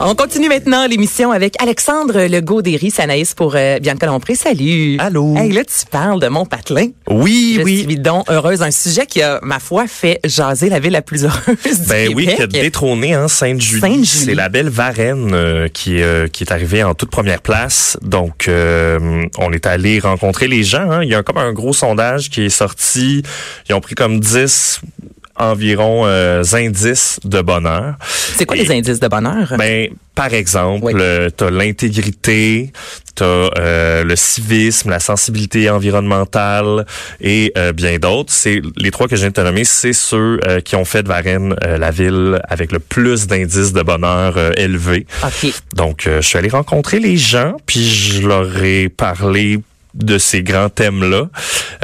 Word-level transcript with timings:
On 0.00 0.14
continue 0.14 0.48
maintenant 0.48 0.86
l'émission 0.86 1.32
avec 1.32 1.60
Alexandre 1.60 2.26
Legaudéry, 2.26 2.90
Sanaïs 2.90 3.34
pour 3.34 3.54
euh, 3.56 3.78
Bianca 3.80 4.06
Lompré. 4.06 4.34
Salut. 4.36 4.96
Allô. 5.00 5.36
Hey, 5.36 5.50
là, 5.52 5.62
tu 5.64 5.86
parles 5.90 6.20
de 6.20 6.28
mon 6.28 6.46
patelin. 6.46 6.88
Oui, 7.08 7.56
Je 7.58 7.62
oui. 7.64 7.84
suis 7.84 7.96
donc 7.98 8.30
heureuse. 8.30 8.62
Un 8.62 8.70
sujet 8.70 9.06
qui 9.06 9.22
a, 9.22 9.40
ma 9.42 9.58
foi, 9.58 9.86
fait 9.88 10.20
jaser 10.24 10.68
la 10.68 10.78
ville 10.78 10.92
la 10.92 11.02
plus 11.02 11.24
heureuse 11.24 11.80
du 11.80 11.88
Ben 11.88 12.12
oui, 12.14 12.28
qui 12.34 12.42
a 12.42 12.46
détrôné 12.46 13.14
hein, 13.14 13.26
Sainte-Julie. 13.28 13.80
Sainte-Julie. 13.80 14.06
C'est 14.26 14.34
la 14.34 14.48
belle 14.48 14.68
Varenne 14.68 15.30
euh, 15.32 15.68
qui, 15.68 16.00
euh, 16.00 16.28
qui 16.28 16.44
est 16.44 16.52
arrivée 16.52 16.84
en 16.84 16.94
toute 16.94 17.10
première 17.10 17.42
place. 17.42 17.98
Donc, 18.02 18.46
euh, 18.46 19.24
on 19.38 19.52
est 19.52 19.66
allé 19.66 19.98
rencontrer 19.98 20.46
les 20.48 20.62
gens. 20.62 20.90
hein. 20.90 21.02
Il 21.02 21.08
y 21.10 21.14
a 21.14 21.22
comme 21.24 21.38
un 21.38 21.52
gros 21.52 21.72
sondage 21.72 22.30
qui 22.30 22.42
est 22.44 22.48
sorti. 22.50 23.22
Ils 23.68 23.74
ont 23.74 23.80
pris 23.80 23.94
comme 23.96 24.20
10 24.20 24.80
environ 25.38 26.02
euh, 26.06 26.42
indices 26.52 27.20
de 27.24 27.40
bonheur. 27.40 27.94
C'est 28.36 28.44
quoi 28.44 28.56
Et- 28.56 28.64
les 28.64 28.72
indices 28.72 29.00
de 29.00 29.08
bonheur? 29.08 29.54
Ben, 29.58 29.88
par 30.14 30.34
exemple, 30.34 30.84
Oui. 30.86 30.92
euh, 30.96 31.30
t'as 31.30 31.50
l'intégrité, 31.50 32.72
t'as 33.14 33.24
euh, 33.58 34.04
le 34.04 34.16
civisme, 34.16 34.90
la 34.90 34.98
sensibilité 35.00 35.70
environnementale 35.70 36.86
et 37.20 37.52
euh, 37.56 37.72
bien 37.72 37.98
d'autres. 37.98 38.32
C'est 38.32 38.60
les 38.76 38.90
trois 38.90 39.06
que 39.08 39.14
je 39.16 39.20
viens 39.20 39.28
de 39.30 39.34
te 39.34 39.40
nommer, 39.40 39.64
c'est 39.64 39.92
ceux 39.92 40.40
euh, 40.46 40.60
qui 40.60 40.74
ont 40.76 40.84
fait 40.84 41.02
de 41.02 41.08
Varennes 41.08 41.54
euh, 41.64 41.78
la 41.78 41.90
ville 41.90 42.40
avec 42.48 42.72
le 42.72 42.78
plus 42.80 43.26
d'indices 43.26 43.72
de 43.72 43.82
bonheur 43.82 44.34
euh, 44.36 44.50
élevés. 44.56 45.06
OK. 45.24 45.52
Donc, 45.74 46.06
euh, 46.06 46.20
je 46.20 46.26
suis 46.26 46.38
allé 46.38 46.48
rencontrer 46.48 46.98
les 46.98 47.16
gens, 47.16 47.54
puis 47.66 47.88
je 47.88 48.26
leur 48.26 48.62
ai 48.62 48.88
parlé 48.88 49.60
de 50.04 50.18
ces 50.18 50.42
grands 50.42 50.68
thèmes-là. 50.68 51.28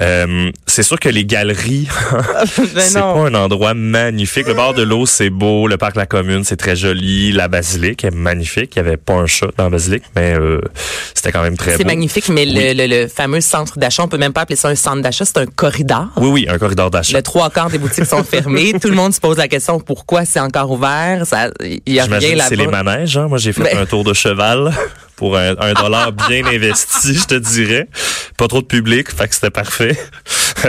Euh, 0.01 0.51
c'est 0.67 0.83
sûr 0.83 0.99
que 0.99 1.09
les 1.09 1.25
galeries, 1.25 1.89
Ben 2.75 2.81
c'est 2.81 2.95
pas 3.01 3.05
un 3.15 3.35
endroit 3.35 3.75
magnifique. 3.75 4.47
Le 4.47 4.55
bord 4.55 4.75
de 4.75 4.83
l'eau, 4.83 5.07
c'est 5.07 5.31
beau. 5.31 5.67
Le 5.69 5.77
parc 5.77 5.97
La 5.97 6.07
Commune, 6.07 6.45
c'est 6.45 6.57
très 6.57 6.77
joli. 6.77 7.33
La 7.33 7.49
basilique 7.49 8.05
est 8.05 8.11
magnifique. 8.15 8.73
Il 8.75 8.79
y 8.79 8.81
avait 8.81 8.97
pas 8.97 9.15
un 9.15 9.27
chat 9.27 9.49
dans 9.57 9.65
la 9.65 9.71
basilique, 9.71 10.05
mais 10.17 10.35
euh, 10.35 10.61
c'était 11.15 11.33
quand 11.33 11.43
même 11.43 11.57
très 11.57 11.73
beau. 11.73 11.79
C'est 11.79 11.85
magnifique, 11.85 12.29
mais 12.29 12.45
Oui. 12.47 12.55
le, 12.55 12.73
le- 12.87 13.03
le 13.03 13.09
fameux 13.09 13.41
centre 13.41 13.79
d'achat, 13.79 14.03
on 14.05 14.09
peut 14.09 14.19
même 14.19 14.33
pas 14.33 14.43
appeler 14.43 14.57
ça 14.57 14.69
un 14.69 14.75
centre 14.75 15.03
d'achat, 15.03 15.25
c'est 15.25 15.39
un 15.39 15.47
corridor. 15.47 16.09
Oui, 16.17 16.29
oui, 16.29 16.47
un 16.49 16.59
corridor 16.59 16.91
d'achat. 16.91 17.17
Le 17.17 17.23
trois 17.23 17.51
quarts 17.51 17.71
des 17.71 17.79
boutiques 17.79 18.07
sont 18.07 18.23
fermées. 18.25 18.73
Tout 18.81 18.89
le 18.89 18.95
monde 18.95 19.15
se 19.15 19.21
pose 19.21 19.37
la 19.39 19.49
question 19.49 19.81
pourquoi 19.81 20.25
c'est 20.25 20.41
encore 20.41 20.71
ouvert? 20.71 21.27
Ça, 21.27 21.51
il 21.63 21.81
y 21.93 22.01
a 22.01 22.05
rien 22.05 22.31
là-bas. 22.37 22.45
c'est 22.49 22.57
les 22.57 22.67
manèges. 22.67 23.17
Hein? 23.17 23.27
Moi, 23.29 23.39
j'ai 23.39 23.53
fait 23.53 23.63
Ben- 23.63 23.79
un 23.79 23.87
tour 23.87 24.05
de 24.05 24.13
cheval 24.13 24.73
pour 25.17 25.37
un, 25.37 25.55
un 25.59 25.73
dollar 25.75 26.13
bien 26.13 26.45
investi, 26.53 27.15
je 27.15 27.25
te 27.25 27.35
dirais. 27.35 27.89
Pas 28.37 28.49
trop 28.49 28.61
de 28.63 28.67
public, 28.67 29.11
fait 29.15 29.29
que 29.29 29.35
c'était 29.35 29.51
parfait. 29.51 29.97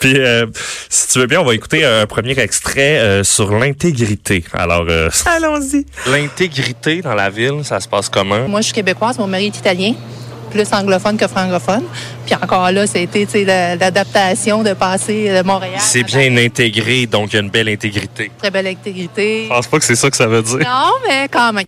Puis, 0.00 0.14
euh, 0.18 0.46
si 0.88 1.08
tu 1.08 1.18
veux 1.20 1.26
bien, 1.26 1.40
on 1.40 1.44
va 1.44 1.54
écouter 1.54 1.84
un 1.84 2.06
premier 2.06 2.38
extrait 2.38 2.98
euh, 2.98 3.24
sur 3.24 3.56
l'intégrité. 3.56 4.44
Alors, 4.52 4.86
euh, 4.88 5.08
Allons-y. 5.26 5.86
l'intégrité 6.08 7.02
dans 7.02 7.14
la 7.14 7.30
ville, 7.30 7.60
ça 7.64 7.78
se 7.80 7.88
passe 7.88 8.08
comment? 8.08 8.48
Moi, 8.48 8.60
je 8.60 8.66
suis 8.66 8.74
québécoise, 8.74 9.18
mon 9.18 9.26
mari 9.28 9.46
est 9.46 9.56
italien, 9.56 9.94
plus 10.50 10.66
anglophone 10.72 11.16
que 11.16 11.28
francophone. 11.28 11.84
Puis 12.26 12.34
encore 12.34 12.70
là, 12.72 12.84
la- 13.46 13.76
l'adaptation 13.76 14.62
de 14.62 14.72
passer 14.74 15.28
de 15.28 15.42
Montréal. 15.46 15.78
C'est 15.78 16.02
bien 16.02 16.36
intégré, 16.36 17.06
donc 17.06 17.32
il 17.32 17.36
y 17.36 17.38
a 17.38 17.42
une 17.42 17.50
belle 17.50 17.68
intégrité. 17.68 18.30
Très 18.38 18.50
belle 18.50 18.66
intégrité. 18.66 19.44
Je 19.44 19.48
pense 19.48 19.66
pas 19.68 19.78
que 19.78 19.84
c'est 19.84 19.96
ça 19.96 20.10
que 20.10 20.16
ça 20.16 20.26
veut 20.26 20.42
dire. 20.42 20.58
Non, 20.58 20.92
mais 21.08 21.28
quand 21.30 21.52
même. 21.52 21.64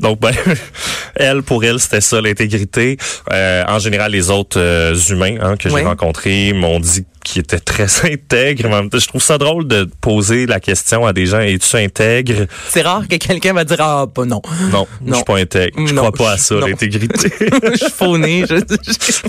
Donc, 0.00 0.20
ben, 0.20 0.32
elle, 1.14 1.42
pour 1.42 1.64
elle, 1.64 1.80
c'était 1.80 2.00
ça, 2.00 2.20
l'intégrité. 2.20 2.96
Euh, 3.32 3.64
en 3.66 3.78
général, 3.78 4.12
les 4.12 4.30
autres 4.30 4.60
euh, 4.60 4.94
humains 5.10 5.36
hein, 5.40 5.56
que 5.56 5.68
j'ai 5.68 5.82
rencontrés 5.82 6.52
m'ont 6.52 6.80
dit 6.80 7.04
qu'ils 7.24 7.40
étaient 7.42 7.58
très 7.58 7.86
intègres. 8.12 8.68
Je 8.94 9.06
trouve 9.06 9.22
ça 9.22 9.36
drôle 9.38 9.66
de 9.66 9.88
poser 10.00 10.46
la 10.46 10.60
question 10.60 11.04
à 11.06 11.12
des 11.12 11.26
gens, 11.26 11.40
es-tu 11.40 11.76
intègre? 11.76 12.46
C'est 12.68 12.82
rare 12.82 13.06
que 13.08 13.16
quelqu'un 13.16 13.52
va 13.52 13.64
dire 13.64 13.80
ah 13.80 14.06
pas 14.12 14.24
non. 14.24 14.40
Non, 14.72 14.86
je 15.06 15.14
suis 15.14 15.24
pas 15.24 15.36
intègre. 15.36 15.86
Je 15.86 15.92
Non, 15.92 16.02
crois 16.10 16.12
pas 16.26 16.32
à 16.32 16.36
ça, 16.38 16.54
non. 16.54 16.66
l'intégrité. 16.66 17.30
je 17.72 17.76
suis 17.76 17.90
fauné. 17.90 18.44
Je, 18.48 18.54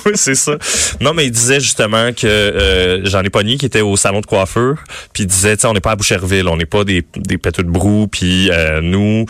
oui, 0.05 0.11
c'est 0.15 0.35
ça. 0.35 0.53
Non, 1.01 1.13
mais 1.13 1.25
il 1.25 1.31
disait 1.31 1.59
justement 1.59 2.13
que 2.13 2.27
euh, 2.27 3.01
j'en 3.05 3.21
ai 3.23 3.29
pogné 3.29 3.57
qui 3.57 3.65
était 3.65 3.81
au 3.81 3.97
salon 3.97 4.21
de 4.21 4.25
coiffeur, 4.27 4.75
puis 5.13 5.23
il 5.23 5.27
disait, 5.27 5.55
tu 5.57 5.61
sais, 5.61 5.67
on 5.67 5.73
n'est 5.73 5.79
pas 5.81 5.91
à 5.91 5.95
Boucherville, 5.95 6.47
on 6.47 6.57
n'est 6.57 6.65
pas 6.65 6.83
des, 6.83 7.03
des 7.17 7.37
péteux 7.37 7.63
de 7.63 7.69
brou, 7.71 8.07
puis 8.07 8.49
euh, 8.51 8.79
nous, 8.81 9.25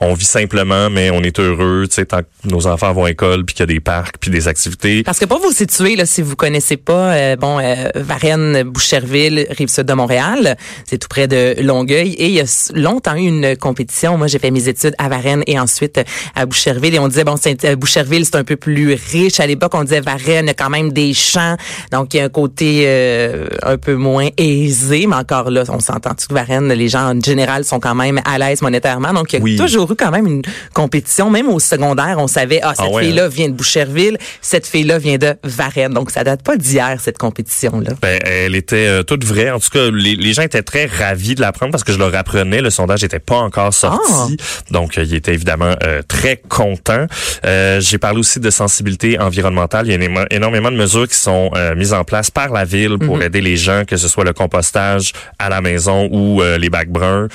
on 0.00 0.14
vit 0.14 0.24
simplement, 0.24 0.88
mais 0.90 1.10
on 1.10 1.20
est 1.22 1.38
heureux, 1.38 1.86
tu 1.88 1.94
sais, 1.96 2.06
tant 2.06 2.20
que 2.20 2.26
nos 2.48 2.66
enfants 2.66 2.92
vont 2.92 3.04
à 3.04 3.08
l'école, 3.08 3.44
puis 3.44 3.54
qu'il 3.54 3.62
y 3.62 3.68
a 3.70 3.74
des 3.74 3.80
parcs, 3.80 4.16
puis 4.18 4.30
des 4.30 4.48
activités. 4.48 5.02
Parce 5.02 5.18
que 5.18 5.24
pour 5.26 5.38
vous 5.40 5.52
situer, 5.52 5.96
là, 5.96 6.06
si 6.06 6.22
vous 6.22 6.34
connaissez 6.36 6.76
pas, 6.76 7.12
euh, 7.14 7.36
bon, 7.36 7.58
euh, 7.58 7.88
Varennes, 7.94 8.62
Boucherville, 8.64 9.46
rive 9.50 9.68
sud 9.68 9.84
de 9.84 9.92
Montréal, 9.92 10.56
c'est 10.86 10.98
tout 10.98 11.08
près 11.08 11.28
de 11.28 11.56
Longueuil, 11.60 12.12
et 12.14 12.26
il 12.26 12.32
y 12.32 12.40
a 12.40 12.70
longtemps 12.74 13.16
eu 13.16 13.26
une 13.26 13.56
compétition. 13.56 14.16
Moi, 14.16 14.26
j'ai 14.28 14.38
fait 14.38 14.50
mes 14.50 14.68
études 14.68 14.94
à 14.98 15.08
Varennes 15.08 15.42
et 15.46 15.58
ensuite 15.58 15.98
euh, 15.98 16.04
à 16.34 16.46
Boucherville, 16.46 16.94
et 16.94 16.98
on 16.98 17.08
disait 17.08 17.24
bon, 17.24 17.36
euh, 17.64 17.76
Boucherville, 17.76 18.24
c'est 18.24 18.36
un 18.36 18.44
peu 18.44 18.56
plus 18.56 18.94
riche. 18.94 19.40
À 19.40 19.46
l'époque, 19.46 19.74
on 19.74 19.82
disait 19.84 20.00
Varennes, 20.00 20.46
il 20.46 20.48
y 20.48 20.50
a 20.50 20.54
quand 20.54 20.70
même 20.70 20.92
des 20.92 21.12
champs, 21.14 21.56
donc 21.90 22.14
il 22.14 22.18
y 22.18 22.20
a 22.20 22.24
un 22.24 22.28
côté 22.28 22.84
euh, 22.86 23.46
un 23.62 23.76
peu 23.76 23.94
moins 23.94 24.28
aisé, 24.38 25.06
mais 25.06 25.16
encore 25.16 25.50
là, 25.50 25.64
on 25.68 25.80
s'entend 25.80 26.14
que 26.14 26.32
Varennes, 26.32 26.72
les 26.72 26.88
gens 26.88 27.14
en 27.16 27.20
général 27.20 27.64
sont 27.64 27.80
quand 27.80 27.94
même 27.94 28.20
à 28.24 28.38
l'aise 28.38 28.62
monétairement, 28.62 29.12
donc 29.12 29.32
il 29.32 29.36
y 29.36 29.38
a 29.40 29.42
Oui. 29.42 29.56
toujours 29.56 29.81
eu 29.90 29.96
quand 29.96 30.10
même 30.10 30.26
une 30.26 30.42
compétition, 30.74 31.30
même 31.30 31.48
au 31.48 31.58
secondaire, 31.60 32.16
on 32.18 32.26
savait 32.26 32.60
ah 32.62 32.74
cette 32.76 32.86
Ah 32.88 32.90
ouais, 32.90 33.04
fille-là 33.04 33.28
vient 33.28 33.48
de 33.48 33.54
Boucherville, 33.54 34.18
cette 34.40 34.66
fille-là 34.66 34.98
vient 34.98 35.18
de 35.18 35.34
Varennes. 35.44 35.92
Donc, 35.94 36.10
ça 36.10 36.24
date 36.24 36.42
pas 36.42 36.56
d'hier, 36.56 36.98
cette 37.00 37.18
compétition-là. 37.18 37.92
Ben, 38.00 38.20
elle 38.24 38.54
était 38.54 38.86
euh, 38.86 39.02
toute 39.02 39.24
vraie. 39.24 39.50
En 39.50 39.58
tout 39.58 39.70
cas, 39.70 39.90
les, 39.92 40.14
les 40.16 40.32
gens 40.32 40.42
étaient 40.42 40.62
très 40.62 40.86
ravis 40.86 41.34
de 41.34 41.40
l'apprendre 41.40 41.72
parce 41.72 41.84
que 41.84 41.92
je 41.92 41.98
leur 41.98 42.14
apprenais. 42.14 42.60
Le 42.60 42.70
sondage 42.70 43.02
n'était 43.02 43.18
pas 43.18 43.36
encore 43.36 43.72
sorti. 43.74 44.36
Donc, 44.70 44.98
euh, 44.98 45.04
ils 45.04 45.14
étaient 45.14 45.34
évidemment 45.34 45.74
euh, 45.84 46.02
très 46.06 46.36
contents. 46.48 47.06
Euh, 47.44 47.80
J'ai 47.80 47.98
parlé 47.98 48.18
aussi 48.20 48.40
de 48.40 48.50
sensibilité 48.50 49.18
environnementale. 49.18 49.86
Il 49.86 49.92
y 49.92 49.94
a 49.94 49.98
éno- 49.98 50.26
énormément 50.30 50.70
de 50.70 50.76
mesures 50.76 51.08
qui 51.08 51.16
sont 51.16 51.50
euh, 51.54 51.74
mises 51.74 51.92
en 51.92 52.04
place 52.04 52.30
par 52.30 52.50
la 52.50 52.64
ville 52.64 52.98
pour 52.98 53.22
aider 53.22 53.40
les 53.40 53.56
gens, 53.56 53.84
que 53.86 53.96
ce 53.96 54.08
soit 54.08 54.24
le 54.24 54.32
compostage 54.32 55.12
à 55.38 55.48
la 55.48 55.60
maison 55.60 56.08
ou 56.12 56.42
euh, 56.42 56.58
les 56.58 56.70
bacs 56.70 56.88
bruns. 56.90 57.28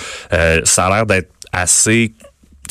Ça 0.63 0.85
a 0.87 0.89
l'air 0.89 1.05
d'être 1.05 1.29
assez 1.51 2.13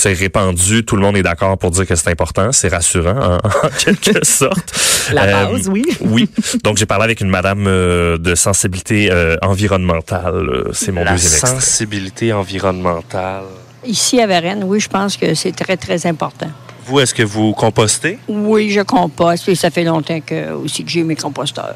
sais, 0.03 0.13
répandu, 0.13 0.85
tout 0.85 0.97
le 0.97 1.03
monde 1.03 1.17
est 1.17 1.23
d'accord 1.23 1.57
pour 1.59 1.71
dire 1.71 1.87
que 1.87 1.95
c'est 1.95 2.11
important, 2.11 2.53
c'est 2.53 2.69
rassurant 2.69 3.17
en, 3.19 3.37
en 3.67 3.69
quelque 3.85 4.25
sorte. 4.25 4.73
La 5.13 5.23
Euh, 5.25 5.47
base, 5.53 5.69
oui. 5.69 5.85
oui. 6.01 6.29
Donc, 6.65 6.77
j'ai 6.79 6.87
parlé 6.87 7.05
avec 7.05 7.21
une 7.21 7.29
madame 7.29 7.67
euh, 7.67 8.19
de 8.19 8.35
sensibilité 8.35 9.09
euh, 9.11 9.37
environnementale. 9.43 10.35
Euh, 10.35 10.71
C'est 10.73 10.93
mon 10.93 11.05
La 11.05 11.13
deuxième 11.13 11.33
extrait. 11.33 11.49
sensibilité 11.51 12.33
environnementale. 12.33 13.45
Ici 13.85 14.21
à 14.21 14.27
Varennes, 14.27 14.65
oui, 14.65 14.81
je 14.81 14.89
pense 14.89 15.17
que 15.17 15.35
c'est 15.35 15.53
très, 15.53 15.77
très 15.77 16.07
important. 16.07 16.49
Vous, 16.87 17.01
est-ce 17.01 17.15
que 17.15 17.23
vous 17.23 17.53
compostez? 17.53 18.19
Oui, 18.29 18.71
je 18.71 18.81
composte 18.81 19.49
et 19.49 19.55
ça 19.55 19.71
fait 19.71 19.85
longtemps 19.85 20.21
que, 20.21 20.53
aussi 20.53 20.85
que 20.85 20.91
j'ai 20.91 21.03
mes 21.03 21.17
composteurs. 21.17 21.75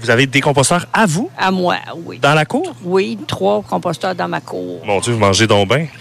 Vous 0.00 0.10
avez 0.10 0.26
des 0.26 0.40
composteurs 0.40 0.86
à 0.92 1.06
vous, 1.06 1.28
À 1.36 1.50
moi, 1.50 1.76
oui. 2.04 2.18
dans 2.20 2.34
la 2.34 2.44
cour? 2.44 2.74
Oui, 2.84 3.18
trois 3.26 3.62
composteurs 3.62 4.14
dans 4.14 4.28
ma 4.28 4.40
cour. 4.40 4.80
Mon 4.86 5.00
Dieu, 5.00 5.12
vous 5.12 5.18
mangez 5.18 5.46
donc 5.46 5.68
bien. 5.68 5.86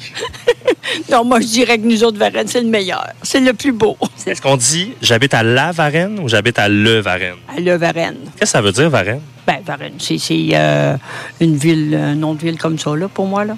Non, 1.12 1.26
moi, 1.26 1.42
je 1.42 1.48
dirais 1.48 1.78
que 1.78 1.86
nous 1.86 2.02
autres, 2.04 2.18
Varennes, 2.18 2.48
c'est 2.48 2.62
le 2.62 2.70
meilleur. 2.70 3.08
C'est 3.22 3.42
le 3.42 3.54
plus 3.54 3.74
beau. 3.74 3.98
Est-ce 4.26 4.42
qu'on 4.42 4.56
dit 4.56 4.94
j'habite 5.02 5.34
à 5.34 5.44
la 5.44 5.72
Varenne 5.72 6.18
ou 6.20 6.30
j'habite 6.30 6.58
à 6.60 6.70
le 6.70 7.00
Varenne? 7.00 7.36
À 7.56 7.60
le 7.60 7.76
Varennes. 7.76 8.20
Qu'est-ce 8.24 8.40
que 8.40 8.46
ça 8.48 8.62
veut 8.62 8.72
dire, 8.72 8.90
Varenne? 8.90 9.20
Ben, 9.46 9.58
Varennes, 9.66 9.96
c'est 10.00 10.18
c'est, 10.18 10.50
euh, 10.54 10.96
une 11.42 11.58
ville, 11.58 11.94
un 11.94 12.16
nom 12.16 12.34
de 12.36 12.42
ville 12.42 12.58
comme 12.58 12.80
ça, 12.80 12.96
là, 12.96 13.10
pour 13.10 13.26
moi, 13.28 13.44
là. 13.44 13.58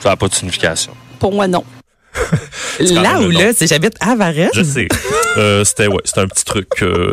Ça 0.00 0.10
n'a 0.10 0.16
pas 0.16 0.28
de 0.28 0.34
signification. 0.34 0.92
Pour 1.18 1.32
moi, 1.32 1.48
non. 1.48 1.64
Là 2.80 3.18
le 3.20 3.30
là, 3.30 3.52
c'est 3.56 3.66
j'habite 3.66 3.94
à 4.00 4.14
Varennes? 4.14 4.50
Je 4.54 4.62
sais. 4.62 4.88
Euh, 5.36 5.64
c'était 5.64 5.86
ouais, 5.86 6.00
c'était 6.04 6.20
un 6.20 6.26
petit 6.28 6.44
truc. 6.44 6.68
euh, 6.82 7.12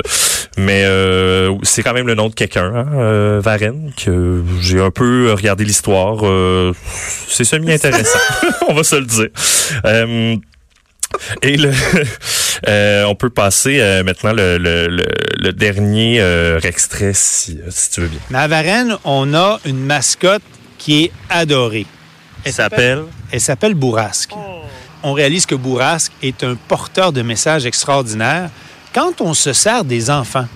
Mais 0.57 0.83
euh, 0.85 1.53
c'est 1.63 1.83
quand 1.83 1.93
même 1.93 2.07
le 2.07 2.15
nom 2.15 2.29
de 2.29 2.33
quelqu'un, 2.33 2.71
hein, 2.73 2.87
euh, 2.95 3.41
Varenne, 3.43 3.91
que 3.95 4.43
j'ai 4.61 4.79
un 4.81 4.91
peu 4.91 5.31
regardé 5.33 5.63
l'histoire. 5.63 6.19
euh, 6.25 6.73
c'est 7.27 7.43
semi-intéressant, 7.45 8.19
on 8.67 8.73
va 8.73 8.83
se 8.83 8.95
le 8.97 9.05
dire. 9.05 9.27
Euh, 9.85 10.35
et 11.41 11.57
le, 11.57 11.71
euh, 12.67 13.03
on 13.05 13.15
peut 13.15 13.29
passer 13.31 13.79
euh, 13.79 14.03
maintenant 14.03 14.33
le, 14.33 14.57
le, 14.57 14.87
le, 14.87 15.05
le 15.39 15.53
dernier 15.53 16.19
euh, 16.21 16.59
extrait, 16.61 17.13
si, 17.15 17.59
si 17.69 17.89
tu 17.91 18.01
veux 18.01 18.07
bien. 18.07 18.19
Mais 18.29 18.37
à 18.39 18.47
Varennes, 18.47 18.97
on 19.05 19.33
a 19.33 19.59
une 19.65 19.83
mascotte 19.85 20.43
qui 20.77 21.05
est 21.05 21.11
adorée. 21.29 21.85
Elle 22.43 22.53
s'appelle? 22.53 23.03
Elle 23.31 23.41
s'appelle 23.41 23.73
Bourrasque. 23.73 24.31
On 25.03 25.13
réalise 25.13 25.45
que 25.45 25.55
Bourrasque 25.55 26.11
est 26.21 26.43
un 26.43 26.55
porteur 26.55 27.13
de 27.13 27.21
messages 27.21 27.65
extraordinaires. 27.65 28.49
Quand 28.93 29.21
on 29.21 29.33
se 29.33 29.53
sert 29.53 29.83
des 29.85 30.09
enfants, 30.09 30.47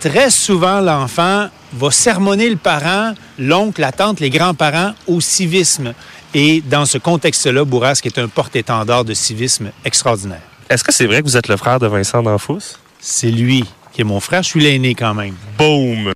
très 0.00 0.30
souvent 0.30 0.80
l'enfant 0.80 1.48
va 1.72 1.90
sermonner 1.90 2.50
le 2.50 2.56
parent, 2.56 3.14
l'oncle, 3.38 3.80
la 3.80 3.92
tante, 3.92 4.20
les 4.20 4.30
grands-parents 4.30 4.92
au 5.06 5.20
civisme. 5.20 5.94
Et 6.34 6.60
dans 6.60 6.84
ce 6.84 6.98
contexte-là, 6.98 7.64
Bourrasque 7.64 8.06
est 8.06 8.18
un 8.18 8.28
porte-étendard 8.28 9.04
de 9.04 9.14
civisme 9.14 9.70
extraordinaire. 9.84 10.42
Est-ce 10.68 10.84
que 10.84 10.92
c'est 10.92 11.06
vrai 11.06 11.22
que 11.22 11.26
vous 11.26 11.36
êtes 11.36 11.48
le 11.48 11.56
frère 11.56 11.78
de 11.78 11.86
Vincent 11.86 12.22
D'Anfous? 12.22 12.76
C'est 13.00 13.30
lui 13.30 13.64
qui 13.92 14.02
est 14.02 14.04
mon 14.04 14.20
frère. 14.20 14.42
Je 14.42 14.48
suis 14.48 14.60
l'aîné 14.60 14.94
quand 14.94 15.14
même. 15.14 15.34
Boom! 15.56 16.12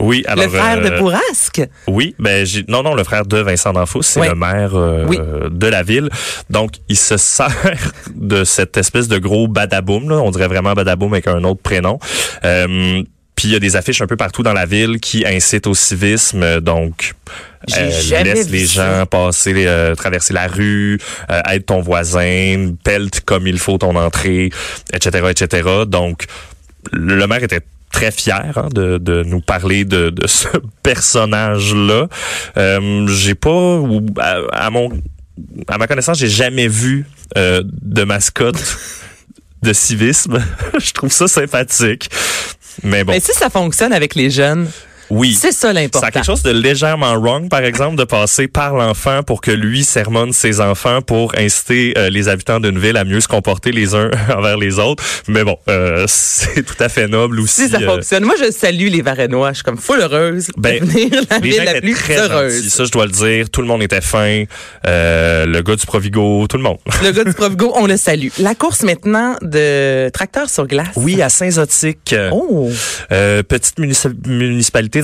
Oui, 0.00 0.24
alors. 0.26 0.44
le 0.44 0.50
frère 0.50 0.80
de 0.80 0.90
euh, 0.90 0.98
Bourrasque? 0.98 1.62
Oui, 1.86 2.14
ben 2.18 2.44
j'ai 2.46 2.64
non 2.68 2.82
non 2.82 2.94
le 2.94 3.04
frère 3.04 3.26
de 3.26 3.38
Vincent 3.38 3.72
D'Anfous, 3.72 4.02
c'est 4.02 4.28
le 4.28 4.34
maire 4.34 4.74
euh, 4.74 5.04
Oui. 5.06 5.18
de 5.50 5.66
la 5.66 5.82
ville. 5.82 6.08
Donc 6.48 6.72
il 6.88 6.96
se 6.96 7.16
sert 7.16 7.92
de 8.14 8.44
cette 8.44 8.76
espèce 8.76 9.08
de 9.08 9.18
gros 9.18 9.46
badaboum 9.48 10.08
là, 10.08 10.16
on 10.16 10.30
dirait 10.30 10.48
vraiment 10.48 10.72
badaboum 10.72 11.12
avec 11.12 11.26
un 11.28 11.44
autre 11.44 11.62
prénom. 11.62 11.98
Euh, 12.44 13.02
puis 13.36 13.48
il 13.48 13.52
y 13.52 13.56
a 13.56 13.58
des 13.60 13.74
affiches 13.76 14.02
un 14.02 14.06
peu 14.06 14.16
partout 14.16 14.42
dans 14.42 14.52
la 14.52 14.66
ville 14.66 15.00
qui 15.00 15.24
incitent 15.26 15.66
au 15.66 15.72
civisme, 15.74 16.60
donc 16.60 17.14
euh, 17.74 18.22
laisse 18.22 18.50
les 18.50 18.66
ça. 18.66 19.00
gens 19.00 19.06
passer, 19.06 19.54
euh, 19.66 19.94
traverser 19.94 20.34
la 20.34 20.46
rue, 20.46 20.98
euh, 21.30 21.40
aide 21.50 21.64
ton 21.64 21.80
voisin, 21.80 22.74
pelte 22.84 23.20
comme 23.20 23.46
il 23.46 23.58
faut 23.58 23.78
ton 23.78 23.96
entrée, 23.96 24.50
etc., 24.92 25.26
etc. 25.30 25.68
Donc 25.86 26.24
le 26.92 27.26
maire 27.26 27.42
était 27.42 27.60
très 27.92 28.10
fier 28.10 28.52
hein, 28.56 28.68
de, 28.72 28.98
de 28.98 29.22
nous 29.24 29.40
parler 29.40 29.84
de, 29.84 30.10
de 30.10 30.26
ce 30.26 30.48
personnage-là. 30.82 32.08
Euh, 32.56 33.06
j'ai 33.08 33.34
pas, 33.34 33.76
ou 33.78 34.04
à, 34.18 34.38
à 34.52 34.70
mon, 34.70 34.90
à 35.68 35.78
ma 35.78 35.86
connaissance, 35.86 36.18
j'ai 36.18 36.28
jamais 36.28 36.68
vu 36.68 37.06
euh, 37.36 37.62
de 37.64 38.04
mascotte 38.04 38.78
de 39.62 39.72
civisme. 39.72 40.38
Je 40.78 40.92
trouve 40.92 41.12
ça 41.12 41.28
sympathique. 41.28 42.10
Mais 42.82 43.04
bon, 43.04 43.12
Mais 43.12 43.20
si 43.20 43.32
ça 43.32 43.50
fonctionne 43.50 43.92
avec 43.92 44.14
les 44.14 44.30
jeunes, 44.30 44.70
oui. 45.10 45.36
c'est 45.38 45.52
ça 45.52 45.68
Ça 45.68 45.72
l'important. 45.72 46.06
a 46.06 46.10
quelque 46.10 46.24
chose 46.24 46.42
de 46.42 46.50
légèrement 46.50 47.14
wrong, 47.20 47.48
par 47.48 47.62
exemple, 47.64 47.96
de 47.96 48.04
passer 48.04 48.48
par 48.48 48.74
l'enfant 48.74 49.22
pour 49.22 49.40
que 49.40 49.50
lui 49.50 49.84
sermonne 49.84 50.32
ses 50.32 50.60
enfants 50.60 51.02
pour 51.02 51.34
inciter 51.36 51.94
euh, 51.96 52.10
les 52.10 52.28
habitants 52.28 52.60
d'une 52.60 52.78
ville 52.78 52.96
à 52.96 53.04
mieux 53.04 53.20
se 53.20 53.28
comporter 53.28 53.72
les 53.72 53.94
uns 53.94 54.10
envers 54.36 54.56
les 54.56 54.78
autres. 54.78 55.02
Mais 55.28 55.44
bon, 55.44 55.56
euh, 55.68 56.04
c'est 56.08 56.62
tout 56.64 56.80
à 56.82 56.88
fait 56.88 57.08
noble 57.08 57.40
aussi. 57.40 57.62
Si 57.64 57.68
ça 57.68 57.78
euh, 57.78 57.86
fonctionne. 57.86 58.24
Moi, 58.24 58.34
je 58.38 58.50
salue 58.50 58.88
les 58.88 59.02
Varennois. 59.02 59.50
Je 59.50 59.56
suis 59.56 59.64
comme 59.64 59.78
full 59.78 60.00
heureuse 60.00 60.48
Ben, 60.56 60.80
de 60.84 61.26
la 61.30 61.38
ville 61.40 61.62
la 61.64 61.80
plus 61.80 61.94
très 61.94 62.16
heureuse. 62.18 62.54
gentils, 62.56 62.70
ça 62.70 62.84
je 62.84 62.90
dois 62.90 63.06
le 63.06 63.12
dire. 63.12 63.50
Tout 63.50 63.60
le 63.62 63.66
monde 63.66 63.82
était 63.82 64.00
fin. 64.00 64.44
Euh, 64.86 65.46
le 65.46 65.62
gars 65.62 65.76
du 65.76 65.86
Provigo, 65.86 66.46
tout 66.48 66.56
le 66.56 66.62
monde. 66.62 66.78
Le 67.02 67.10
gars 67.12 67.24
du 67.24 67.32
Provigo, 67.34 67.72
on 67.74 67.86
le 67.86 67.96
salue. 67.96 68.28
La 68.38 68.54
course 68.54 68.82
maintenant 68.82 69.36
de 69.42 70.08
tracteur 70.10 70.48
sur 70.48 70.66
glace. 70.66 70.88
Oui, 70.96 71.20
à 71.22 71.28
Saint-Zotique. 71.28 72.14
Oh, 72.32 72.70
euh, 73.12 73.42
petite 73.42 73.78
munici- 73.78 74.08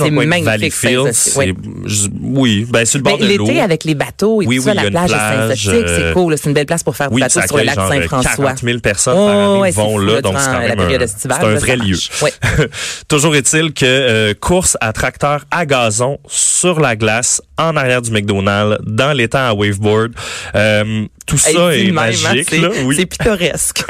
municipalité 0.05 0.95
dans 0.95 1.11
C'est 1.11 1.45
le 1.47 1.53
coin 1.53 1.53
de 1.53 1.53
magnifique, 1.53 1.81
Valleyfield. 1.85 2.11
Oui, 2.21 2.65
ben 2.69 2.85
sur 2.85 2.99
le 2.99 3.03
bord 3.03 3.17
Ben, 3.17 3.27
de 3.27 3.33
l'eau. 3.35 3.45
l'été 3.45 3.61
avec 3.61 3.83
les 3.83 3.95
bateaux 3.95 4.41
et 4.41 4.45
Oui, 4.47 4.57
tout 4.57 4.63
ça, 4.63 4.71
oui, 4.71 4.77
il 4.77 4.83
y 4.83 4.87
a 4.87 4.89
la 4.89 5.07
plage, 5.07 5.11
de 5.11 5.69
euh, 5.71 5.87
c'est 6.07 6.13
cool. 6.13 6.31
là. 6.31 6.37
C'est 6.37 6.49
une 6.49 6.53
belle 6.53 6.65
place 6.65 6.83
pour 6.83 6.95
faire 6.95 7.09
du 7.09 7.15
Oui, 7.15 7.21
bateau 7.21 7.39
ça 7.39 7.47
sur 7.47 7.57
le 7.57 7.63
lac 7.63 7.75
genre 7.75 7.87
Saint-François. 7.87 8.35
40 8.35 8.59
000 8.59 8.79
personnes 8.79 9.15
Oh, 9.17 9.25
par 9.27 9.37
année 9.37 9.59
ouais, 9.59 9.71
vont 9.71 9.97
là, 9.97 10.21
donc 10.21 10.35
c'est 10.39 10.45
quand 10.51 10.59
même 10.59 10.79
un, 10.79 10.89
estivale, 10.99 11.37
c'est 11.41 11.47
un 11.47 11.55
vrai 11.55 11.77
ça 11.77 11.83
lieu. 11.83 12.67
Toujours 13.07 13.35
est-il 13.35 13.73
que 13.73 13.85
euh, 13.85 14.33
course 14.39 14.77
à 14.81 14.93
tracteur 14.93 15.45
à 15.51 15.65
gazon 15.65 16.19
sur 16.27 16.79
la 16.79 16.95
glace 16.95 17.41
en 17.57 17.75
arrière 17.75 18.01
du 18.01 18.11
McDonald's 18.11 18.77
dans 18.85 19.13
l'étang 19.13 19.49
à 19.49 19.53
waveboard. 19.53 20.13
Euh, 20.55 21.05
tout 21.27 21.37
ça 21.37 21.75
est 21.75 21.89
hein, 21.89 21.91
magique. 21.91 22.47
c'est- 22.49 22.57
là, 22.57 22.69
oui. 22.85 22.95
C'est 22.97 23.05
pittoresque. 23.05 23.83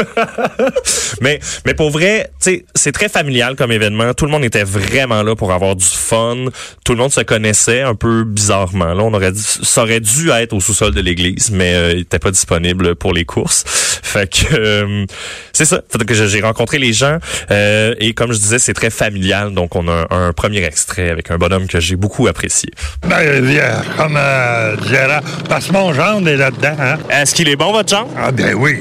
mais 1.21 1.39
mais 1.65 1.73
pour 1.73 1.91
vrai, 1.91 2.31
tu 2.41 2.51
sais, 2.51 2.65
c'est 2.75 2.91
très 2.91 3.09
familial 3.09 3.55
comme 3.55 3.71
événement. 3.71 4.13
Tout 4.13 4.25
le 4.25 4.31
monde 4.31 4.43
était 4.43 4.63
vraiment 4.63 5.23
là 5.23 5.35
pour 5.35 5.51
avoir 5.53 5.75
du 5.75 5.85
fun. 5.85 6.45
Tout 6.83 6.93
le 6.93 6.97
monde 6.97 7.11
se 7.13 7.21
connaissait 7.21 7.81
un 7.81 7.95
peu 7.95 8.23
bizarrement. 8.23 8.93
Là, 8.93 9.03
on 9.03 9.13
aurait 9.13 9.31
dit, 9.31 9.43
ça 9.61 9.83
aurait 9.83 9.99
dû 9.99 10.29
être 10.31 10.53
au 10.53 10.59
sous-sol 10.59 10.93
de 10.93 11.01
l'église, 11.01 11.51
mais 11.51 11.75
euh, 11.75 11.91
il 11.93 11.99
était 12.01 12.19
pas 12.19 12.31
disponible 12.31 12.95
pour 12.95 13.13
les 13.13 13.23
courses. 13.25 13.63
Fait 14.03 14.27
que 14.31 14.53
euh, 14.55 15.05
c'est 15.53 15.65
ça. 15.65 15.81
Fait 15.89 16.03
que 16.05 16.13
j'ai 16.27 16.41
rencontré 16.41 16.79
les 16.79 16.93
gens 16.93 17.17
euh, 17.51 17.93
et 17.99 18.13
comme 18.13 18.31
je 18.33 18.37
disais, 18.39 18.57
c'est 18.59 18.73
très 18.73 18.89
familial. 18.89 19.53
Donc 19.53 19.75
on 19.75 19.87
a 19.87 20.07
un, 20.09 20.27
un 20.29 20.33
premier 20.33 20.63
extrait 20.63 21.09
avec 21.09 21.29
un 21.29 21.37
bonhomme 21.37 21.67
que 21.67 21.79
j'ai 21.79 21.95
beaucoup 21.95 22.27
apprécié. 22.27 22.69
Ben, 23.05 23.77
comme 23.97 24.17
euh, 24.17 24.75
Gérard, 24.89 25.21
parce 25.49 25.67
que 25.67 25.73
mon 25.73 25.93
gendre 25.93 26.27
est 26.27 26.37
là-dedans, 26.37 26.75
hein? 26.79 26.97
Est-ce 27.27 27.35
qu'il 27.35 27.49
est 27.49 27.57
bon, 27.57 27.73
votre 27.73 27.89
genre? 27.89 28.07
Ah, 28.17 28.31
ben 28.31 28.55
oui. 28.55 28.79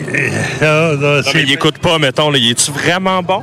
Ah, 0.62 0.92
Non, 0.96 1.20
mais 1.34 1.42
il 1.42 1.52
écoute 1.52 1.78
pas, 1.78 1.98
mettons, 1.98 2.30
là, 2.30 2.38
il 2.38 2.52
est-tu 2.52 2.70
vraiment 2.70 3.20
bon? 3.20 3.42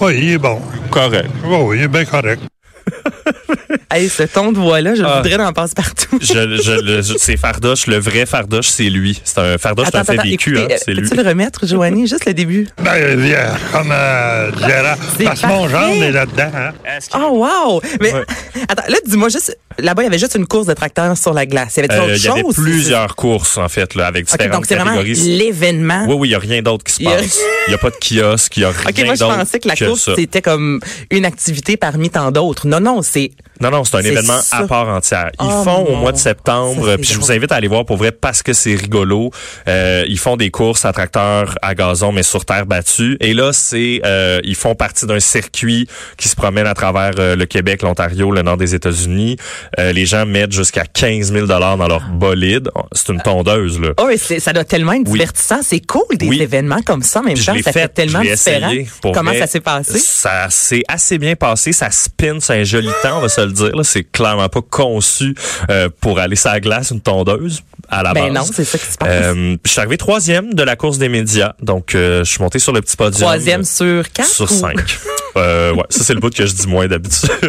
Oui, 0.00 0.18
il 0.20 0.30
est 0.32 0.38
bon. 0.38 0.60
Correct. 0.90 1.30
Oui, 1.44 1.56
oui, 1.60 1.76
il 1.78 1.82
est 1.84 1.88
bien 1.88 2.04
correct. 2.04 2.42
hey, 3.90 4.08
ce 4.08 4.22
ton 4.24 4.52
de 4.52 4.58
voix-là, 4.58 4.94
je 4.94 5.02
Ah. 5.02 5.16
voudrais 5.16 5.36
d'en 5.38 5.52
passer 5.52 5.74
partout. 5.74 6.18
Je, 6.20 6.26
je, 6.26 6.80
le- 6.80 7.02
je- 7.02 7.14
c'est 7.18 7.36
Fardoche, 7.36 7.86
le 7.86 7.98
vrai 7.98 8.26
Fardoche, 8.26 8.68
c'est 8.68 8.90
lui. 8.90 9.20
C'est 9.24 9.38
un 9.38 9.58
Fardoche, 9.58 9.88
c'est 9.90 9.98
un 9.98 10.04
fait 10.04 10.16
vécu, 10.22 10.58
hein, 10.58 10.66
c'est 10.84 10.92
lui. 10.94 11.02
peux-tu 11.08 11.22
le 11.22 11.28
remettre, 11.28 11.66
Joanie, 11.66 12.06
juste 12.06 12.24
le 12.26 12.34
début? 12.34 12.68
Ben, 12.82 13.16
bien, 13.20 13.46
comme 13.72 13.90
euh, 13.92 14.50
Gérard, 14.66 14.96
C'est 15.16 15.24
parce 15.24 15.40
que 15.40 15.46
mon 15.46 15.68
gendre 15.68 16.02
est 16.02 16.12
là-dedans, 16.12 16.50
hein? 16.54 16.70
Oh, 17.14 17.44
wow! 17.46 17.80
Mais, 18.00 18.12
Ouais. 18.12 18.24
attends, 18.68 18.84
là, 18.88 18.96
dis-moi 19.06 19.28
juste, 19.28 19.56
là-bas, 19.78 20.02
il 20.02 20.06
y 20.06 20.08
avait 20.08 20.18
juste 20.18 20.34
une 20.34 20.46
course 20.46 20.66
de 20.66 20.74
tracteur 20.74 21.16
sur 21.16 21.32
la 21.32 21.46
glace. 21.46 21.74
Il 21.76 21.80
y 21.80 21.84
avait 21.84 21.94
Euh, 21.94 22.04
autre 22.04 22.16
Il 22.16 22.24
y 22.24 22.28
avait 22.28 22.40
chose? 22.42 22.54
plusieurs 22.56 23.16
courses, 23.16 23.56
en 23.58 23.68
fait, 23.68 23.94
là, 23.94 24.06
avec 24.06 24.26
différentes 24.26 24.52
donc 24.52 24.66
c'est 24.66 24.74
vraiment 24.76 25.00
l'événement. 25.00 26.04
Oui, 26.08 26.14
oui, 26.18 26.28
il 26.28 26.30
n'y 26.30 26.34
a 26.34 26.38
rien 26.38 26.62
d'autre 26.62 26.84
qui 26.84 26.92
se 26.94 27.04
passe. 27.04 27.38
Il 27.68 27.70
n'y 27.70 27.74
a 27.74 27.78
pas 27.78 27.90
de 27.90 27.96
kiosque, 27.96 28.56
il 28.56 28.60
n'y 28.60 28.64
a 28.66 28.70
rien 28.70 28.88
OK, 28.88 29.04
moi, 29.04 29.14
je 29.14 29.20
d'autre 29.20 29.36
pensais 29.38 29.60
que 29.60 29.68
la 29.68 29.76
course, 29.76 30.02
ça. 30.04 30.12
c'était 30.16 30.42
comme 30.42 30.80
une 31.10 31.24
activité 31.24 31.76
parmi 31.76 32.10
tant 32.10 32.30
d'autres. 32.30 32.66
Non, 32.66 32.80
non, 32.80 33.02
c'est... 33.12 33.30
Non, 33.62 33.70
non, 33.70 33.84
c'est 33.84 33.96
un 33.96 34.00
événement 34.00 34.40
ça. 34.40 34.58
à 34.58 34.66
part 34.66 34.88
entière. 34.88 35.30
Ils 35.40 35.46
Oh, 35.48 35.62
font 35.64 35.84
au 35.86 35.96
mois 35.96 36.12
de 36.12 36.16
septembre, 36.18 36.96
puis 36.96 37.06
je 37.12 37.18
vous 37.18 37.30
invite 37.32 37.52
à 37.52 37.56
aller 37.56 37.68
voir 37.68 37.84
pour 37.86 37.96
vrai 37.96 38.12
parce 38.12 38.42
que 38.42 38.52
c'est 38.52 38.74
rigolo. 38.74 39.30
Euh, 39.68 40.04
ils 40.08 40.18
font 40.18 40.36
des 40.36 40.50
courses 40.50 40.84
à 40.84 40.92
tracteur 40.92 41.54
à 41.62 41.74
gazon, 41.74 42.12
mais 42.12 42.22
sur 42.22 42.44
terre 42.44 42.66
battue. 42.66 43.16
Et 43.20 43.34
là, 43.34 43.52
c'est 43.52 44.00
euh, 44.04 44.40
ils 44.44 44.54
font 44.56 44.74
partie 44.74 45.06
d'un 45.06 45.20
circuit 45.20 45.86
qui 46.16 46.28
se 46.28 46.34
promène 46.36 46.66
à 46.66 46.74
travers 46.74 47.12
euh, 47.18 47.36
le 47.36 47.46
Québec, 47.46 47.82
l'Ontario, 47.82 48.30
le 48.32 48.42
nord 48.42 48.56
des 48.56 48.74
États-Unis. 48.74 49.36
Euh, 49.78 49.92
les 49.92 50.06
gens 50.06 50.26
mettent 50.26 50.52
jusqu'à 50.52 50.84
15 50.84 51.32
000 51.32 51.46
dollars 51.46 51.76
dans 51.76 51.88
leur 51.88 52.02
bolide. 52.08 52.68
C'est 52.92 53.10
une 53.12 53.20
tondeuse, 53.22 53.80
là. 53.80 53.90
Oh, 54.00 54.08
et 54.08 54.16
ça 54.18 54.52
doit 54.52 54.64
tellement 54.64 54.92
être 54.92 55.06
Oui. 55.06 55.12
divertissant. 55.20 55.60
C'est 55.62 55.80
cool, 55.86 56.16
des 56.16 56.26
Oui. 56.26 56.42
événements 56.42 56.82
comme 56.84 57.02
ça. 57.02 57.20
En 57.20 57.24
même 57.24 57.36
temps, 57.36 57.54
ça 57.62 57.72
fait, 57.72 57.72
fait, 57.72 57.88
tellement 57.88 58.20
différent. 58.20 58.72
Comment 59.02 59.30
vrai. 59.30 59.38
ça 59.38 59.46
s'est 59.46 59.60
passé? 59.60 59.98
Ça 59.98 60.46
s'est 60.50 60.82
assez 60.88 61.18
bien 61.18 61.36
passé. 61.36 61.72
Ça 61.72 61.90
spin, 61.90 62.38
c'est 62.40 62.54
un 62.60 62.64
joli 62.64 62.88
temps, 63.02 63.18
on 63.18 63.20
va 63.20 63.28
se 63.28 63.40
le 63.40 63.51
dire. 63.52 63.70
C'est 63.84 64.04
clairement 64.04 64.48
pas 64.48 64.60
conçu 64.62 65.34
euh, 65.70 65.88
pour 66.00 66.18
aller 66.18 66.36
sur 66.36 66.50
la 66.50 66.60
glace, 66.60 66.90
une 66.90 67.00
tondeuse, 67.00 67.62
à 67.88 68.02
la 68.02 68.12
Ben 68.14 68.32
base. 68.32 68.46
non, 68.48 68.52
c'est 68.54 68.64
ça 68.64 68.78
qui 68.78 68.86
se 68.86 68.96
passe. 68.98 69.08
Euh, 69.10 69.56
je 69.64 69.70
suis 69.70 69.80
arrivé 69.80 69.96
troisième 69.98 70.54
de 70.54 70.62
la 70.62 70.76
course 70.76 70.98
des 70.98 71.08
médias. 71.08 71.52
Donc, 71.62 71.94
euh, 71.94 72.24
je 72.24 72.30
suis 72.30 72.40
monté 72.42 72.58
sur 72.58 72.72
le 72.72 72.80
petit 72.80 72.96
podium. 72.96 73.20
Troisième 73.20 73.64
sur 73.64 74.10
quatre? 74.12 74.28
Sur 74.28 74.50
ou- 74.50 74.54
cinq. 74.54 74.76
euh, 75.36 75.72
ouais, 75.74 75.82
ça 75.88 76.04
c'est 76.04 76.14
le 76.14 76.20
bout 76.20 76.32
que 76.34 76.44
je 76.46 76.52
dis 76.54 76.66
moins 76.66 76.86
d'habitude. 76.86 77.30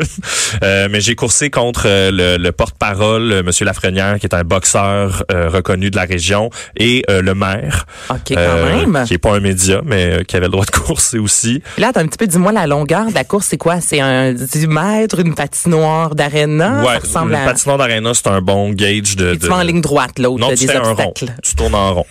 Euh, 0.64 0.88
mais 0.90 1.02
j'ai 1.02 1.16
coursé 1.16 1.50
contre 1.50 1.84
euh, 1.88 2.12
le, 2.12 2.38
le 2.42 2.52
porte-parole, 2.52 3.32
euh, 3.32 3.44
Monsieur 3.44 3.66
Lafrenière, 3.66 4.20
qui 4.20 4.28
est 4.28 4.36
un 4.36 4.44
boxeur 4.44 5.24
euh, 5.32 5.50
reconnu 5.50 5.90
de 5.90 5.96
la 5.96 6.04
région, 6.04 6.52
et 6.78 7.04
euh, 7.10 7.22
le 7.22 7.34
maire, 7.34 7.86
OK, 8.10 8.18
quand 8.30 8.36
même. 8.36 9.04
qui 9.06 9.16
est 9.16 9.18
pas 9.18 9.34
un 9.36 9.40
média, 9.40 9.82
mais 9.84 10.20
euh, 10.20 10.24
qui 10.24 10.36
avait 10.36 10.46
le 10.46 10.52
droit 10.52 10.66
de 10.66 10.72
courser 10.86 11.18
aussi. 11.18 11.62
Là, 11.80 11.88
attends 11.90 12.02
un 12.02 12.08
petit 12.08 12.18
peu, 12.20 12.28
dis-moi, 12.28 12.52
la 12.52 12.68
longueur 12.68 13.08
de 13.08 13.14
la 13.16 13.24
course, 13.24 13.48
c'est 13.48 13.58
quoi? 13.58 13.82
C'est 13.82 14.00
un 14.00 14.32
10 14.34 14.68
mètres, 14.68 15.20
une 15.20 15.34
patinoire 15.34 16.14
d'aréna? 16.16 16.82
ouais, 16.82 16.94
ça 16.94 17.00
ressemble 17.00 17.32
le 17.32 17.38
à... 17.38 17.46
patinoire 17.46 17.78
d'aréna, 17.80 18.14
c'est 18.14 18.28
un 18.28 18.42
bon 18.42 18.70
gauge 18.72 19.16
de. 19.16 19.34
Tu 19.34 19.40
de- 19.40 19.48
vas 19.48 19.56
en 19.58 19.62
ligne 19.64 19.82
droite, 19.82 20.20
l'autre, 20.20 20.40
Non, 20.40 20.50
tu 20.50 20.66
des 20.66 20.68
fais 20.68 20.78
un 20.78 20.94
rond. 20.94 21.14
Tu 21.16 21.56
tournes 21.56 21.76
en 21.76 21.94
rond. 21.96 22.06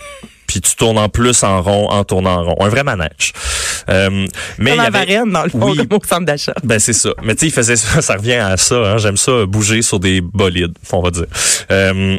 Puis 0.53 0.61
tu 0.61 0.77
tournes 0.77 0.99
en 0.99 1.09
plus 1.09 1.43
en 1.45 1.63
rond 1.63 1.89
en 1.89 2.05
tournant 2.05 2.41
en 2.41 2.45
rond. 2.45 2.57
Un 2.61 2.69
vrai 2.69 2.85
manège. 2.85 3.33
Euh, 3.89 4.27
mais 4.59 4.73
Comme 4.77 4.81
il 4.81 4.83
y 4.83 5.15
avait... 5.17 5.31
Dans 5.31 5.45
le 5.45 5.49
fond, 5.49 5.71
Oui. 5.71 5.77
comme 5.79 5.99
au 5.99 6.05
centre 6.07 6.27
d'achat. 6.27 6.53
Ben 6.63 6.79
c'est 6.79 6.93
ça. 6.93 7.09
Mais 7.23 7.35
tu 7.35 7.41
sais, 7.41 7.47
il 7.47 7.53
faisait 7.53 7.77
ça, 7.77 8.03
ça 8.03 8.17
revient 8.17 8.35
à 8.35 8.59
ça. 8.59 8.75
Hein. 8.75 8.99
J'aime 8.99 9.17
ça 9.17 9.47
bouger 9.47 9.81
sur 9.81 9.99
des 9.99 10.21
bolides, 10.21 10.75
on 10.93 11.01
va 11.01 11.11
dire. 11.11 11.25
Euh, 11.71 12.19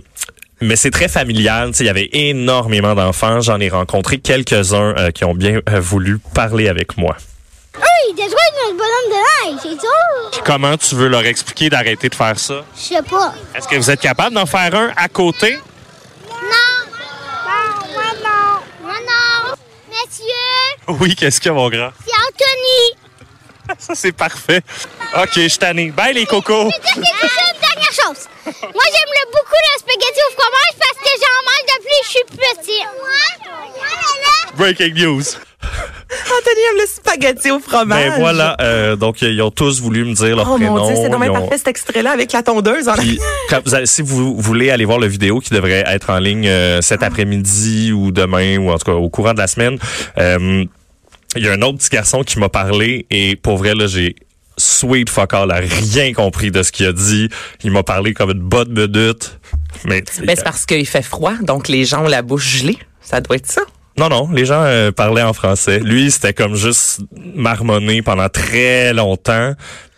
mais 0.61 0.75
c'est 0.75 0.89
très 0.89 1.07
familial. 1.09 1.69
Tu 1.69 1.77
sais, 1.77 1.83
il 1.83 1.87
y 1.87 1.89
avait 1.91 2.09
énormément 2.13 2.95
d'enfants. 2.95 3.39
J'en 3.39 3.59
ai 3.59 3.69
rencontré 3.69 4.17
quelques-uns 4.17 4.95
euh, 4.97 5.11
qui 5.11 5.25
ont 5.25 5.35
bien 5.35 5.59
euh, 5.69 5.79
voulu 5.79 6.17
parler 6.33 6.69
avec 6.69 6.97
moi. 6.97 7.15
Oui, 7.77 8.15
des 8.15 8.23
joies 8.23 8.39
notre 8.65 8.77
bonhomme 8.77 9.09
de 9.11 9.51
neige, 9.51 9.59
c'est 9.61 9.79
sûr. 9.79 10.43
Comment 10.43 10.75
tu 10.77 10.95
veux 10.95 11.07
leur 11.07 11.25
expliquer 11.25 11.69
d'arrêter 11.69 12.09
de 12.09 12.15
faire 12.15 12.39
ça? 12.39 12.63
Je 12.75 12.81
sais 12.81 13.03
pas. 13.03 13.31
Est-ce 13.55 13.67
que 13.67 13.75
vous 13.75 13.91
êtes 13.91 14.01
capable 14.01 14.33
d'en 14.35 14.47
faire 14.47 14.73
un 14.73 14.91
à 14.97 15.07
côté? 15.07 15.59
Non, 16.29 16.39
moi 17.93 18.03
non. 18.23 18.59
Moi 18.83 18.93
non. 19.01 19.53
Monsieur, 20.19 20.95
Oui, 20.99 21.15
qu'est-ce 21.15 21.39
qu'il 21.41 21.47
y 21.49 21.51
a, 21.51 21.53
mon 21.53 21.69
grand? 21.69 21.91
c'est 22.05 22.13
Anthony. 22.13 23.75
Ça, 23.79 23.95
c'est 23.95 24.11
parfait. 24.11 24.61
OK, 25.17 25.29
je 25.35 25.47
suis 25.47 25.57
tanné. 25.57 25.89
Bye, 25.91 26.13
les 26.13 26.25
cocos! 26.25 26.69
Je 26.69 26.99
vais 26.99 27.05
une 27.05 27.59
dernière 27.61 27.91
chose. 27.91 28.27
Moi, 28.45 28.83
j'aime 28.91 29.13
beaucoup 29.31 29.59
le 29.73 29.79
spaghetti 29.79 30.19
au 30.29 30.33
fromage 30.33 30.75
parce 30.77 30.99
que 30.99 31.09
j'en 31.19 31.39
mange 31.45 31.65
depuis 31.73 31.97
que 31.99 32.05
je 32.05 32.09
suis 32.09 32.25
petit. 32.37 32.83
Breaking 34.55 34.93
news. 34.93 35.23
Anthony 36.11 36.61
aime 36.71 36.77
le 36.81 36.87
spaghetti 36.87 37.51
au 37.51 37.59
fromage. 37.59 38.11
Ben 38.11 38.19
voilà, 38.19 38.55
euh, 38.61 38.95
donc 38.95 39.21
ils 39.21 39.41
ont 39.41 39.49
tous 39.51 39.81
voulu 39.81 40.05
me 40.05 40.13
dire 40.13 40.35
leur 40.35 40.49
Oh 40.51 40.55
prénom. 40.55 40.77
mon 40.77 40.87
Dieu, 40.87 40.95
c'est 41.01 41.09
dommage 41.09 41.29
ont- 41.29 41.33
parfait 41.33 41.57
cet 41.57 41.67
extrait-là 41.69 42.11
avec 42.11 42.31
la 42.31 42.43
tondeuse. 42.43 42.87
en 42.87 42.93
Puis, 42.93 43.19
quand 43.49 43.59
vous 43.65 43.73
allez- 43.75 43.85
si 43.85 44.01
vous 44.01 44.39
voulez 44.39 44.69
aller 44.69 44.85
voir 44.85 44.99
le 44.99 45.07
vidéo 45.07 45.39
qui 45.39 45.49
devrait 45.53 45.83
être 45.87 46.09
en 46.11 46.19
ligne 46.19 46.47
euh, 46.47 46.81
cet 46.81 47.01
après-midi 47.03 47.91
ou 47.91 48.11
demain 48.11 48.57
ou 48.57 48.69
en 48.69 48.77
tout 48.77 48.85
cas 48.85 48.91
au 48.97 49.09
courant 49.09 49.33
de 49.33 49.39
la 49.39 49.47
semaine, 49.47 49.77
euh, 50.19 50.63
il 51.35 51.43
y 51.43 51.47
a 51.47 51.53
un 51.53 51.61
autre 51.63 51.79
petit 51.79 51.89
garçon 51.89 52.23
qui 52.23 52.37
m'a 52.37 52.49
parlé 52.49 53.05
et 53.09 53.35
pour 53.35 53.57
vrai 53.57 53.73
là 53.73 53.87
j'ai 53.87 54.15
sweet 54.55 55.09
fuck 55.09 55.33
all, 55.33 55.51
a 55.51 55.55
rien 55.55 56.13
compris 56.13 56.51
de 56.51 56.61
ce 56.61 56.71
qu'il 56.71 56.85
a 56.85 56.93
dit. 56.93 57.27
Il 57.63 57.71
m'a 57.71 57.81
parlé 57.81 58.13
comme 58.13 58.29
une 58.31 58.39
bonne 58.39 58.69
minute. 58.69 59.39
Mais 59.85 60.03
Ben, 60.21 60.35
c'est 60.35 60.43
parce 60.43 60.67
qu'il 60.67 60.85
fait 60.85 61.01
froid, 61.01 61.33
donc 61.41 61.67
les 61.69 61.85
gens 61.85 62.03
ont 62.05 62.07
la 62.07 62.21
bouche 62.21 62.57
gelée. 62.59 62.77
Ça 63.01 63.19
doit 63.19 63.35
être 63.37 63.51
ça. 63.51 63.61
Non 63.97 64.09
non, 64.09 64.29
les 64.31 64.45
gens 64.45 64.63
euh, 64.63 64.91
parlaient 64.91 65.23
en 65.23 65.33
français. 65.33 65.79
Lui 65.79 66.09
c'était 66.11 66.33
comme 66.33 66.55
juste 66.55 67.01
marmonné 67.35 68.01
pendant 68.01 68.29
très 68.29 68.93
longtemps. 68.93 69.53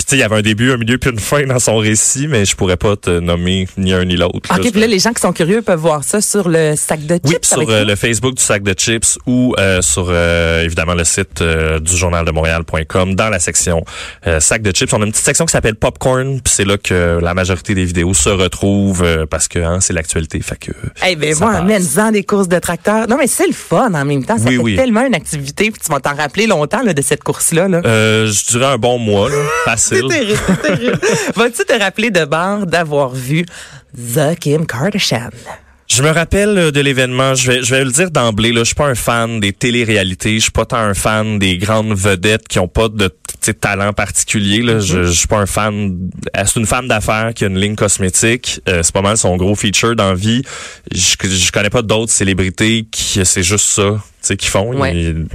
Puis 0.06 0.10
tu 0.10 0.10
sais 0.12 0.16
il 0.18 0.20
y 0.20 0.24
avait 0.24 0.36
un 0.36 0.42
début, 0.44 0.72
un 0.72 0.78
milieu 0.78 1.00
puis 1.00 1.10
une 1.10 1.18
fin 1.20 1.44
dans 1.48 1.58
son 1.58 1.78
récit, 1.78 2.28
mais 2.28 2.46
je 2.46 2.56
pourrais 2.56 2.78
pas 2.78 2.96
te 2.96 3.10
nommer 3.20 3.68
ni 3.76 3.92
un 3.92 4.06
ni 4.06 4.16
l'autre. 4.16 4.40
OK, 4.56 4.72
puis 4.72 4.80
là, 4.80 4.86
les 4.86 5.00
gens 5.00 5.12
qui 5.14 5.22
sont 5.22 5.34
curieux 5.34 5.64
peuvent 5.64 5.80
voir 5.80 6.04
ça 6.04 6.22
sur 6.22 6.48
le 6.48 6.76
sac 6.76 7.04
de 7.08 7.16
chips. 7.16 7.26
Oui, 7.58 7.64
sur 7.66 7.70
euh, 7.72 7.84
le 7.84 7.96
Facebook 7.96 8.36
du 8.36 8.44
sac 8.44 8.62
de 8.62 8.74
chips 8.74 9.18
ou 9.26 9.56
euh, 9.58 9.82
sur 9.82 10.06
euh, 10.10 10.64
évidemment 10.64 10.94
le 10.94 11.04
site 11.06 11.42
euh, 11.42 11.80
du 11.80 11.98
journal 11.98 12.24
de 12.24 12.30
Montréal.com 12.30 13.16
dans 13.16 13.30
la 13.30 13.40
section 13.40 13.84
euh, 14.28 14.40
sac 14.40 14.62
de 14.62 14.70
chips. 14.72 14.94
On 14.94 15.02
a 15.02 15.06
une 15.06 15.12
petite 15.12 15.26
section 15.26 15.46
qui 15.48 15.54
s'appelle 15.54 15.74
popcorn, 15.76 16.40
puis 16.40 16.54
c'est 16.54 16.66
là 16.66 16.78
que 16.78 17.18
la 17.20 17.34
majorité 17.34 17.74
des 17.74 17.86
vidéos 17.86 18.14
se 18.14 18.30
retrouvent 18.30 19.04
euh, 19.04 19.26
parce 19.26 19.48
que 19.48 19.58
hein, 19.58 19.80
c'est 19.82 19.94
l'actualité, 19.94 20.40
fait 20.42 20.58
que 20.60 20.72
Eh 21.08 21.16
ben 21.16 21.34
ça 21.34 21.46
moi, 21.46 21.56
amène-en 21.56 22.12
des 22.12 22.24
courses 22.24 22.48
de 22.48 22.60
tracteurs. 22.60 23.08
Non, 23.08 23.18
mais 23.18 23.26
c'est 23.26 23.48
le 23.48 23.54
fun 23.54 23.92
en 23.92 24.06
même 24.06 24.24
temps. 24.24 24.38
Ça 24.38 24.44
Oui, 24.50 24.58
fait 24.58 24.62
oui. 24.62 24.76
tellement 24.76 25.04
une 25.04 25.16
activité, 25.16 25.72
puis 25.72 25.82
tu 25.84 25.92
vas 25.92 26.00
t'en 26.00 26.14
rappeler 26.16 26.46
longtemps 26.46 26.84
là, 26.84 26.94
de 26.94 27.02
cette 27.02 27.24
course-là. 27.24 27.68
Là. 27.68 27.82
euh, 27.86 28.28
je 28.28 28.46
dirais 28.52 28.66
un 28.68 28.78
bon 28.78 29.00
mois, 29.00 29.30
là, 29.32 29.38
facile. 29.66 29.95
C'est 29.96 30.08
terrible, 30.08 30.40
c'est 30.48 30.62
terrible. 30.62 31.00
Vas-tu 31.36 31.66
te 31.66 31.80
rappeler 31.80 32.12
de 32.12 32.26
bord 32.26 32.66
d'avoir 32.66 33.10
vu 33.10 33.46
The 33.98 34.38
Kim 34.40 34.66
Kardashian? 34.66 35.30
Je 35.88 36.02
me 36.02 36.10
rappelle 36.10 36.58
euh, 36.58 36.72
de 36.72 36.80
l'événement, 36.80 37.36
je 37.36 37.52
vais, 37.52 37.64
je 37.64 37.74
vais 37.76 37.86
le 37.86 37.92
dire 37.92 38.10
d'emblée, 38.10 38.52
là, 38.52 38.62
je 38.62 38.66
suis 38.66 38.76
pas 38.76 38.88
un 38.88 38.96
fan 38.96 39.40
des 39.40 39.54
téléréalités, 39.54 40.36
je 40.36 40.44
suis 40.44 40.52
pas 40.52 40.66
tant 40.66 40.78
un 40.78 40.96
fan 40.96 41.38
des 41.38 41.58
grandes 41.58 41.94
vedettes 41.94 42.48
qui 42.48 42.58
ont 42.58 42.68
pas 42.68 42.90
de 42.90 43.08
tu 43.08 43.14
sais, 43.40 43.54
talent 43.54 43.94
particulier. 43.94 44.64
Là. 44.64 44.80
Je, 44.80 45.04
je 45.04 45.12
suis 45.12 45.28
pas 45.28 45.38
un 45.38 45.46
fan. 45.46 46.10
C'est 46.34 46.60
une 46.60 46.66
femme 46.66 46.88
d'affaires 46.88 47.34
qui 47.36 47.44
a 47.44 47.48
une 47.48 47.60
ligne 47.60 47.76
cosmétique. 47.76 48.62
Euh, 48.68 48.82
c'est 48.82 48.94
pas 48.94 49.04
mal 49.04 49.18
son 49.18 49.38
gros 49.38 49.56
feature 49.56 49.96
dans 49.96 50.10
la 50.10 50.16
vie. 50.16 50.42
Je, 50.92 51.16
je 51.22 51.52
connais 51.52 51.70
pas 51.70 51.84
d'autres 51.84 52.12
célébrités 52.12 52.88
qui 52.92 53.24
c'est 53.24 53.44
juste 53.44 53.68
ça. 53.68 54.02
Tu 54.26 54.34
sais, 54.34 54.38
qui 54.38 54.48
font. 54.48 54.74
Ouais. 54.76 54.94
Ils- 54.96 55.26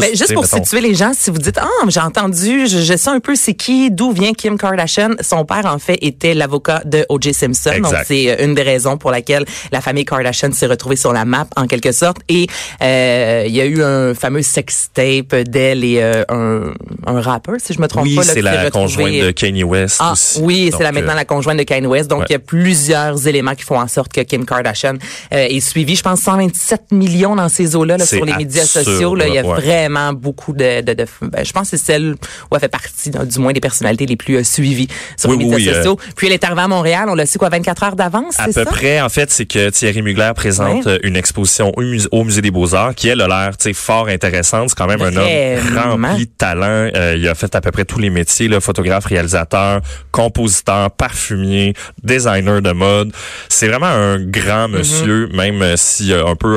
Ben, 0.00 0.10
juste 0.14 0.32
pour 0.32 0.42
mettons- 0.44 0.62
situer 0.64 0.80
les 0.80 0.94
gens, 0.94 1.12
si 1.14 1.30
vous 1.30 1.38
dites, 1.38 1.58
ah, 1.58 1.68
j'ai 1.88 2.00
entendu, 2.00 2.66
je, 2.66 2.78
je 2.78 2.96
sais 2.96 3.10
un 3.10 3.20
peu 3.20 3.34
c'est 3.34 3.54
qui, 3.54 3.90
d'où 3.90 4.12
vient 4.12 4.32
Kim 4.32 4.56
Kardashian. 4.56 5.10
Son 5.20 5.44
père, 5.44 5.66
en 5.66 5.78
fait, 5.78 5.98
était 6.00 6.34
l'avocat 6.34 6.82
de 6.84 7.04
O.J. 7.08 7.34
Simpson. 7.34 7.72
Donc, 7.82 7.92
c'est 8.06 8.30
euh, 8.30 8.44
une 8.44 8.54
des 8.54 8.62
raisons 8.62 8.96
pour 8.96 9.10
laquelle 9.10 9.44
la 9.72 9.80
famille 9.80 10.04
Kardashian 10.04 10.52
s'est 10.52 10.66
retrouvée 10.66 10.96
sur 10.96 11.12
la 11.12 11.24
map, 11.24 11.46
en 11.56 11.66
quelque 11.66 11.92
sorte. 11.92 12.18
Et 12.28 12.46
euh, 12.82 13.44
il 13.46 13.54
y 13.54 13.60
a 13.60 13.66
eu 13.66 13.82
un 13.82 14.14
fameux 14.14 14.42
sextape 14.42 15.34
d'elle 15.48 15.84
et 15.84 15.98
euh, 16.00 16.24
un, 16.28 16.72
un 17.06 17.20
rappeur, 17.20 17.56
si 17.58 17.74
je 17.74 17.80
me 17.80 17.86
trompe 17.88 18.04
Oui, 18.04 18.14
pas. 18.16 18.24
là, 18.24 18.32
c'est 18.32 18.42
la 18.42 18.70
conjointe 18.70 19.12
de 19.12 19.30
Kanye 19.32 19.64
West 19.64 19.96
Ah, 20.00 20.12
aussi. 20.12 20.40
oui, 20.42 20.70
c'est 20.76 20.82
la, 20.82 20.92
maintenant 20.92 21.12
euh, 21.12 21.16
la 21.16 21.24
conjointe 21.24 21.58
de 21.58 21.62
Kanye 21.64 21.86
West. 21.86 22.08
Donc, 22.08 22.20
ouais. 22.20 22.26
il 22.30 22.32
y 22.32 22.36
a 22.36 22.38
plusieurs 22.40 23.26
éléments 23.28 23.54
qui 23.54 23.62
font 23.64 23.78
en 23.78 23.88
sorte 23.88 24.12
que 24.12 24.20
Kim 24.22 24.44
Kardashian 24.46 24.94
euh, 25.32 25.46
est 25.48 25.60
suivie. 25.60 25.96
Je 25.96 26.02
pense 26.02 26.20
127 26.20 26.92
millions 26.92 27.36
dans 27.36 27.48
ces 27.48 27.76
eaux-là 27.76 27.98
là, 28.12 28.16
sur 28.16 28.24
les 28.24 28.34
médias 28.34 28.64
sociaux. 28.64 29.14
Là, 29.14 29.26
il 29.28 29.34
y 29.34 29.38
a 29.38 29.44
ouais. 29.44 29.54
vraiment 29.60 30.12
beaucoup 30.12 30.52
de... 30.52 30.80
de, 30.80 30.92
de- 30.94 31.06
ben, 31.22 31.44
je 31.44 31.52
pense 31.52 31.70
que 31.70 31.76
c'est 31.76 31.84
celle 31.84 32.12
où 32.50 32.54
elle 32.54 32.60
fait 32.60 32.68
partie, 32.68 33.10
du 33.10 33.38
moins, 33.38 33.52
des 33.52 33.60
personnalités 33.60 34.06
les 34.06 34.16
plus 34.16 34.36
euh, 34.38 34.44
suivies 34.44 34.88
sur 35.16 35.30
Oui, 35.30 35.38
les 35.38 35.44
oui, 35.44 35.50
médias 35.50 35.72
oui, 35.72 35.74
euh, 35.74 35.82
sociaux. 35.82 35.98
Puis, 36.16 36.26
elle 36.26 36.32
est 36.32 36.44
arrivée 36.44 36.62
à 36.62 36.68
Montréal, 36.68 37.06
on 37.08 37.14
l'a 37.14 37.26
su 37.26 37.38
quoi, 37.38 37.48
24 37.48 37.82
heures 37.82 37.96
d'avance, 37.96 38.38
À 38.38 38.44
peu 38.46 38.52
ça? 38.52 38.64
près, 38.64 39.00
en 39.00 39.08
fait, 39.08 39.30
c'est 39.30 39.46
que 39.46 39.70
Thierry 39.70 40.02
Mugler 40.02 40.32
présente 40.34 40.86
Ouais. 40.86 40.92
euh, 40.92 40.98
une 41.02 41.16
exposition 41.16 41.72
au 41.76 41.82
musée, 41.82 42.08
au 42.12 42.24
musée 42.24 42.40
des 42.42 42.50
Beaux-Arts 42.50 42.94
qui, 42.94 43.08
elle, 43.08 43.20
a 43.20 43.28
l'air 43.28 43.56
tu 43.56 43.64
sais, 43.64 43.72
fort 43.72 44.08
intéressante. 44.08 44.70
C'est 44.70 44.76
quand 44.78 44.86
même 44.86 45.02
un 45.02 45.14
homme 45.16 45.76
rempli 46.02 46.26
de 46.26 46.30
talent. 46.36 46.90
Euh, 46.96 47.14
il 47.18 47.28
a 47.28 47.34
fait 47.34 47.54
à 47.54 47.60
peu 47.60 47.70
près 47.70 47.84
tous 47.84 47.98
les 47.98 48.10
métiers, 48.10 48.48
là, 48.48 48.60
photographe, 48.60 49.04
réalisateur, 49.06 49.80
compositeur, 50.10 50.90
parfumier, 50.92 51.74
designer 52.02 52.62
de 52.62 52.72
mode. 52.72 53.12
C'est 53.48 53.68
vraiment 53.68 53.86
un 53.86 54.18
grand 54.18 54.54
Mm-hmm. 54.64 54.70
monsieur, 54.78 55.28
même 55.34 55.60
euh, 55.62 55.74
s'il 55.76 56.12
a 56.14 56.24
un 56.26 56.36
peu 56.36 56.56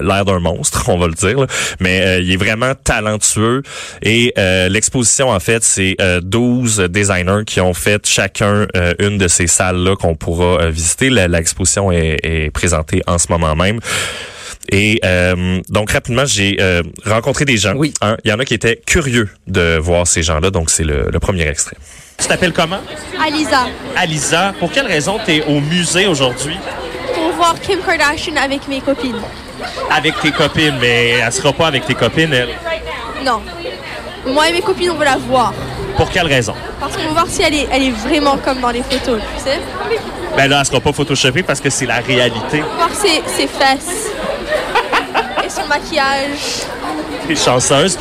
l'air 0.00 0.24
d'un 0.24 0.38
monstre, 0.38 0.55
on 0.88 0.98
va 0.98 1.06
le 1.06 1.14
dire. 1.14 1.38
là. 1.40 1.46
Mais 1.80 2.00
euh, 2.00 2.20
il 2.20 2.32
est 2.32 2.36
vraiment 2.36 2.74
talentueux. 2.74 3.62
Et 4.02 4.32
euh, 4.38 4.68
l'exposition, 4.68 5.30
en 5.30 5.40
fait, 5.40 5.62
c'est 5.64 5.96
euh, 6.00 6.20
12 6.22 6.78
designers 6.90 7.44
qui 7.46 7.60
ont 7.60 7.74
fait 7.74 8.06
chacun 8.06 8.66
euh, 8.76 8.94
une 8.98 9.18
de 9.18 9.28
ces 9.28 9.46
salles-là 9.46 9.96
qu'on 9.96 10.14
pourra 10.14 10.62
euh, 10.62 10.70
visiter. 10.70 11.10
La- 11.10 11.28
L'exposition 11.28 11.92
est, 11.92 12.16
est 12.22 12.50
présentée 12.50 13.02
en 13.06 13.18
ce 13.18 13.26
moment 13.30 13.54
même. 13.56 13.80
Et 14.72 14.98
euh, 15.04 15.60
donc 15.68 15.92
rapidement, 15.92 16.24
j'ai 16.26 16.56
euh, 16.60 16.82
rencontré 17.04 17.44
des 17.44 17.56
gens. 17.56 17.74
Oui. 17.76 17.94
Hein, 18.00 18.16
Il 18.24 18.30
y 18.30 18.32
en 18.32 18.38
a 18.38 18.44
qui 18.44 18.54
étaient 18.54 18.80
curieux 18.84 19.28
de 19.46 19.76
voir 19.78 20.06
ces 20.06 20.22
gens-là. 20.22 20.50
Donc 20.50 20.70
c'est 20.70 20.82
le, 20.82 21.08
le 21.12 21.18
premier 21.20 21.46
extrait. 21.46 21.76
Tu 22.18 22.26
t'appelles 22.26 22.52
comment? 22.52 22.80
Alisa, 23.24 23.66
Alisa. 23.96 24.54
Pour 24.58 24.72
quelle 24.72 24.86
raison 24.86 25.18
tu 25.24 25.32
es 25.32 25.44
au 25.44 25.60
musée 25.60 26.06
aujourd'hui? 26.06 26.56
Voir 27.36 27.54
Kim 27.60 27.80
Kardashian 27.80 28.36
avec 28.36 28.66
mes 28.66 28.80
copines. 28.80 29.20
Avec 29.90 30.18
tes 30.20 30.32
copines, 30.32 30.76
mais 30.80 31.10
elle 31.24 31.32
sera 31.32 31.52
pas 31.52 31.68
avec 31.68 31.86
tes 31.86 31.94
copines, 31.94 32.32
elle. 32.32 32.50
Non. 33.24 33.40
Moi 34.26 34.48
et 34.48 34.52
mes 34.52 34.62
copines, 34.62 34.90
on 34.90 34.94
veut 34.94 35.04
la 35.04 35.16
voir. 35.16 35.52
Pour 35.96 36.10
quelle 36.10 36.26
raison? 36.26 36.54
Parce 36.80 36.96
qu'on 36.96 37.04
veut 37.04 37.10
voir 37.10 37.26
si 37.28 37.42
elle 37.42 37.54
est, 37.54 37.68
elle 37.70 37.82
est 37.84 37.90
vraiment 37.90 38.36
comme 38.38 38.60
dans 38.60 38.70
les 38.70 38.82
photos, 38.82 39.20
tu 39.36 39.44
sais. 39.44 39.60
Ben 40.36 40.48
là, 40.48 40.58
elle 40.60 40.66
sera 40.66 40.80
pas 40.80 40.92
photoshopée 40.92 41.42
parce 41.42 41.60
que 41.60 41.70
c'est 41.70 41.86
la 41.86 42.00
réalité. 42.00 42.62
Voir 42.76 42.90
ses, 42.92 43.22
ses 43.26 43.46
fesses. 43.46 44.10
et 45.44 45.48
son 45.48 45.66
maquillage. 45.66 46.64
T'es 47.26 47.36
chanceuse. 47.36 47.98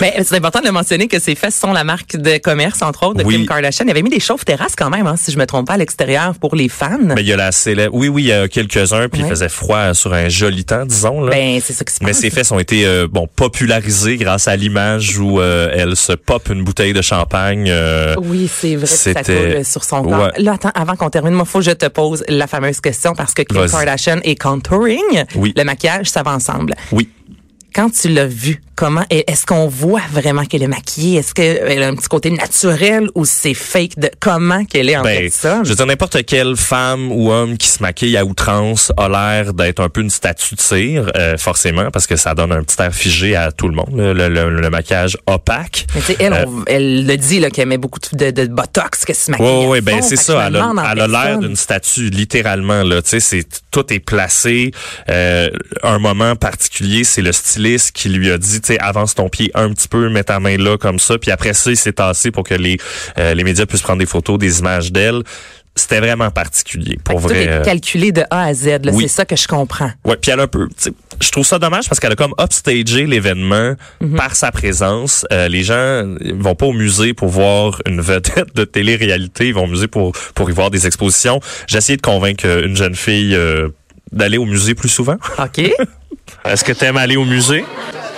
Mais 0.00 0.14
c'est 0.24 0.36
important 0.36 0.60
de 0.60 0.70
mentionner 0.70 1.08
que 1.08 1.18
ces 1.18 1.34
fesses 1.34 1.54
sont 1.56 1.72
la 1.72 1.84
marque 1.84 2.16
de 2.16 2.38
commerce, 2.38 2.82
entre 2.82 3.06
autres, 3.06 3.18
de 3.18 3.24
Oui. 3.24 3.36
Kim 3.36 3.46
Kardashian. 3.46 3.84
Il 3.86 3.90
avait 3.90 4.02
mis 4.02 4.10
des 4.10 4.20
chauves 4.20 4.44
terrasses 4.44 4.76
quand 4.76 4.90
même, 4.90 5.06
hein, 5.06 5.16
si 5.16 5.30
je 5.32 5.38
me 5.38 5.46
trompe 5.46 5.66
pas, 5.66 5.74
à 5.74 5.76
l'extérieur 5.78 6.34
pour 6.34 6.54
les 6.56 6.68
fans. 6.68 6.98
Mais 7.02 7.20
il 7.22 7.26
y 7.28 7.32
a 7.32 7.36
la 7.36 7.52
célèbre. 7.52 7.94
Oui, 7.94 8.08
oui, 8.08 8.22
il 8.24 8.28
y 8.28 8.32
a 8.32 8.48
quelques-uns, 8.48 9.08
puis 9.08 9.20
Ouais. 9.22 9.26
il 9.26 9.30
faisait 9.30 9.48
froid 9.48 9.94
sur 9.94 10.12
un 10.14 10.28
joli 10.28 10.64
temps, 10.64 10.84
disons. 10.86 11.20
Là. 11.22 11.30
Ben, 11.30 11.60
c'est 11.64 11.72
ça 11.72 11.84
qui 11.84 11.94
se 11.94 12.02
Mais 12.04 12.12
ces 12.12 12.30
fesses 12.30 12.50
ont 12.52 12.58
été 12.58 12.86
euh, 12.86 13.06
bon 13.10 13.26
popularisées 13.26 14.16
grâce 14.16 14.48
à 14.48 14.56
l'image 14.56 15.18
où 15.18 15.40
euh, 15.40 15.70
elle 15.74 15.96
se 15.96 16.12
pop 16.12 16.48
une 16.48 16.62
bouteille 16.64 16.92
de 16.92 17.02
champagne. 17.02 17.66
euh, 17.68 18.14
Oui, 18.22 18.50
c'est 18.52 18.76
vrai 18.76 18.84
que 18.86 18.88
ça 18.90 18.96
C'était- 19.14 19.54
coule 19.54 19.64
sur 19.64 19.84
son 19.84 20.02
corps. 20.02 20.22
Ouais. 20.34 20.42
Là, 20.42 20.52
attends, 20.54 20.72
avant 20.74 20.96
qu'on 20.96 21.10
termine, 21.10 21.34
moi, 21.34 21.44
faut 21.44 21.58
que 21.60 21.64
je 21.66 21.70
te 21.72 21.86
pose 21.86 22.24
la 22.28 22.46
fameuse 22.46 22.80
question 22.80 23.14
parce 23.14 23.34
que 23.34 23.42
Kim 23.42 23.58
Vas-y. 23.58 23.70
Kardashian 23.70 24.20
est 24.24 24.40
contouring. 24.40 25.24
Oui. 25.34 25.52
Le 25.56 25.64
maquillage, 25.64 26.06
ça 26.08 26.22
va 26.22 26.32
ensemble. 26.32 26.74
Oui. 26.92 27.08
Quand 27.74 27.90
tu 27.90 28.08
l'as 28.08 28.26
vu, 28.26 28.60
comment 28.80 29.04
est-ce 29.10 29.44
qu'on 29.44 29.68
voit 29.68 30.00
vraiment 30.10 30.46
qu'elle 30.46 30.62
est 30.62 30.66
maquillée? 30.66 31.18
Est-ce 31.18 31.34
qu'elle 31.34 31.82
a 31.82 31.86
un 31.88 31.94
petit 31.94 32.08
côté 32.08 32.30
naturel 32.30 33.08
ou 33.14 33.26
c'est 33.26 33.52
fake 33.52 33.98
de 33.98 34.10
comment 34.20 34.64
qu'elle 34.64 34.88
est 34.88 34.96
en 34.96 35.02
Ben, 35.02 35.20
personne? 35.20 35.62
je 35.66 35.68
veux 35.68 35.76
dire, 35.76 35.84
n'importe 35.84 36.24
quelle 36.24 36.56
femme 36.56 37.12
ou 37.12 37.30
homme 37.30 37.58
qui 37.58 37.68
se 37.68 37.82
maquille 37.82 38.16
à 38.16 38.24
outrance 38.24 38.90
a 38.96 39.10
l'air 39.10 39.52
d'être 39.52 39.80
un 39.80 39.90
peu 39.90 40.00
une 40.00 40.08
statue 40.08 40.54
de 40.54 40.62
cire, 40.62 41.12
euh, 41.14 41.36
forcément, 41.36 41.90
parce 41.90 42.06
que 42.06 42.16
ça 42.16 42.34
donne 42.34 42.52
un 42.52 42.62
petit 42.62 42.80
air 42.80 42.94
figé 42.94 43.36
à 43.36 43.52
tout 43.52 43.68
le 43.68 43.74
monde, 43.74 43.90
le, 43.94 44.14
le- 44.14 44.28
le- 44.30 44.48
le 44.62 44.70
maquillage 44.70 45.18
opaque. 45.26 45.86
Mais 46.08 46.16
elle, 46.18 46.32
Euh, 46.32 46.44
on- 46.46 46.64
elle 46.66 47.06
le 47.06 47.16
dit 47.18 47.38
là 47.38 47.50
qu'elle 47.50 47.68
met 47.68 47.76
beaucoup 47.76 47.98
de, 48.14 48.30
de 48.30 48.46
botox, 48.46 49.04
que 49.04 49.12
se 49.12 49.30
maquille. 49.30 49.44
Oui, 49.46 49.66
oui, 49.68 49.80
ben 49.82 50.00
c'est 50.00 50.16
ça. 50.16 50.46
Elle 50.46 50.56
a, 50.56 51.06
l'air 51.06 51.38
d'une 51.38 51.54
statue, 51.56 52.08
littéralement. 52.08 52.82
Là, 52.82 53.02
tu 53.02 53.10
sais, 53.10 53.20
c'est 53.20 53.44
tout 53.70 53.92
est 53.92 54.00
placé. 54.00 54.70
Euh, 55.10 55.50
un 55.82 55.98
moment 55.98 56.34
particulier, 56.34 57.04
c'est 57.04 57.20
le 57.20 57.32
styliste 57.32 57.92
qui 57.92 58.08
lui 58.08 58.30
a 58.30 58.38
dit, 58.38 58.60
tu 58.70 58.76
sais, 58.76 58.80
avance 58.80 59.14
ton 59.14 59.28
pied 59.28 59.50
un 59.54 59.70
petit 59.72 59.88
peu, 59.88 60.08
mets 60.08 60.24
ta 60.24 60.40
main 60.40 60.56
là 60.56 60.76
comme 60.78 60.98
ça, 60.98 61.18
puis 61.18 61.30
après 61.30 61.52
ça, 61.54 61.70
il 61.70 61.76
s'est 61.76 61.92
tassé 61.94 62.30
pour 62.30 62.44
que 62.44 62.54
les 62.54 62.76
euh, 63.18 63.34
les 63.34 63.44
médias 63.44 63.66
puissent 63.66 63.82
prendre 63.82 63.98
des 64.00 64.06
photos, 64.06 64.38
des 64.38 64.60
images 64.60 64.92
d'elle. 64.92 65.22
c'était 65.76 66.00
vraiment 66.00 66.30
particulier 66.30 66.98
pour 67.04 67.20
Tout 67.22 67.28
vrai. 67.28 67.44
est 67.44 67.48
euh, 67.48 67.62
calculé 67.62 68.12
de 68.12 68.22
A 68.30 68.44
à 68.46 68.54
Z. 68.54 68.80
oui. 68.92 69.02
C'est 69.02 69.08
ça 69.08 69.24
que 69.24 69.36
je 69.36 69.46
comprends. 69.48 69.90
Ouais, 70.04 70.16
puis 70.20 70.30
elle 70.30 70.40
a 70.40 70.44
un 70.44 70.46
peu. 70.46 70.68
Je 71.22 71.30
trouve 71.30 71.46
ça 71.46 71.58
dommage 71.58 71.88
parce 71.88 72.00
qu'elle 72.00 72.12
a 72.12 72.16
comme 72.16 72.34
upstagé 72.40 73.06
l'événement 73.06 73.74
par 74.16 74.34
sa 74.34 74.50
présence. 74.52 75.26
Euh, 75.32 75.48
les 75.48 75.62
gens 75.62 76.06
ils 76.20 76.34
vont 76.34 76.54
pas 76.54 76.66
au 76.66 76.72
musée 76.72 77.14
pour 77.14 77.28
voir 77.28 77.80
une 77.86 78.00
vedette 78.00 78.54
de 78.54 78.64
télé-réalité, 78.64 79.48
ils 79.48 79.54
vont 79.54 79.64
au 79.64 79.68
musée 79.68 79.88
pour 79.88 80.12
pour 80.34 80.50
y 80.50 80.52
voir 80.52 80.70
des 80.70 80.86
expositions. 80.86 81.40
J'ai 81.66 81.78
essayé 81.78 81.96
de 81.96 82.02
convaincre 82.02 82.46
euh, 82.46 82.66
une 82.66 82.76
jeune 82.76 82.94
fille 82.94 83.34
euh, 83.34 83.68
d'aller 84.12 84.38
au 84.38 84.44
musée 84.46 84.74
plus 84.74 84.88
souvent. 84.88 85.16
OK. 85.38 85.58
Est-ce 86.44 86.64
que 86.64 86.72
tu 86.72 86.84
aimes 86.84 86.96
aller 86.96 87.16
au 87.16 87.24
musée? 87.24 87.64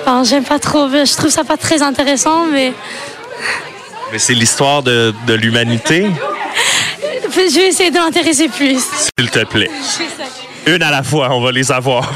Bon, 0.06 0.24
j'aime 0.24 0.44
pas 0.44 0.58
trop. 0.58 0.88
Je 0.88 1.16
trouve 1.16 1.30
ça 1.30 1.44
pas 1.44 1.56
très 1.56 1.82
intéressant, 1.82 2.46
mais 2.46 2.72
Mais 4.10 4.18
c'est 4.18 4.34
l'histoire 4.34 4.82
de, 4.82 5.14
de 5.26 5.34
l'humanité, 5.34 6.06
je 7.34 7.54
vais 7.56 7.68
essayer 7.68 7.90
de 7.90 7.98
m'intéresser 7.98 8.48
plus. 8.48 8.80
s'il 9.18 9.30
te 9.30 9.44
plaît. 9.44 9.70
Une 10.66 10.82
à 10.82 10.90
la 10.90 11.02
fois, 11.02 11.28
on 11.32 11.40
va 11.40 11.50
les 11.52 11.70
avoir. 11.72 12.12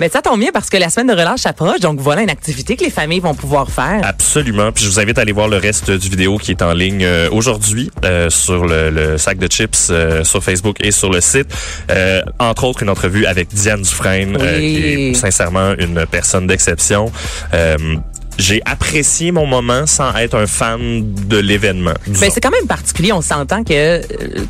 Mais 0.00 0.08
ça 0.08 0.22
tombe 0.22 0.38
bien 0.40 0.50
parce 0.52 0.70
que 0.70 0.76
la 0.76 0.90
semaine 0.90 1.08
de 1.08 1.12
relâche 1.12 1.44
approche, 1.46 1.80
donc 1.80 1.98
voilà 2.00 2.22
une 2.22 2.30
activité 2.30 2.76
que 2.76 2.84
les 2.84 2.90
familles 2.90 3.20
vont 3.20 3.34
pouvoir 3.34 3.70
faire. 3.70 4.00
Absolument. 4.02 4.70
Puis 4.72 4.84
je 4.84 4.90
vous 4.90 5.00
invite 5.00 5.18
à 5.18 5.22
aller 5.22 5.32
voir 5.32 5.48
le 5.48 5.56
reste 5.56 5.90
du 5.90 6.08
vidéo 6.08 6.36
qui 6.38 6.52
est 6.52 6.62
en 6.62 6.72
ligne 6.72 7.04
euh, 7.04 7.28
aujourd'hui 7.32 7.90
euh, 8.04 8.30
sur 8.30 8.64
le, 8.66 8.90
le 8.90 9.18
sac 9.18 9.38
de 9.38 9.46
chips 9.48 9.88
euh, 9.90 10.24
sur 10.24 10.42
Facebook 10.42 10.76
et 10.80 10.90
sur 10.90 11.10
le 11.10 11.20
site. 11.20 11.48
Euh, 11.90 12.22
entre 12.38 12.64
autres, 12.64 12.82
une 12.82 12.90
entrevue 12.90 13.26
avec 13.26 13.48
Diane 13.48 13.82
Dufresne, 13.82 14.36
euh, 14.40 14.58
Oui. 14.58 14.74
qui 14.74 14.86
est 14.86 15.14
sincèrement 15.14 15.74
une 15.78 16.06
personne 16.10 16.46
d'exception. 16.46 17.10
J'ai 18.38 18.62
apprécié 18.64 19.32
mon 19.32 19.46
moment 19.46 19.86
sans 19.86 20.14
être 20.14 20.36
un 20.36 20.46
fan 20.46 20.78
de 21.26 21.36
l'événement. 21.38 21.94
disons. 22.06 22.20
Ben, 22.20 22.30
c'est 22.32 22.40
quand 22.40 22.52
même 22.52 22.66
particulier. 22.68 23.12
On 23.12 23.20
s'entend 23.20 23.64
que 23.64 23.72
euh, 23.74 24.00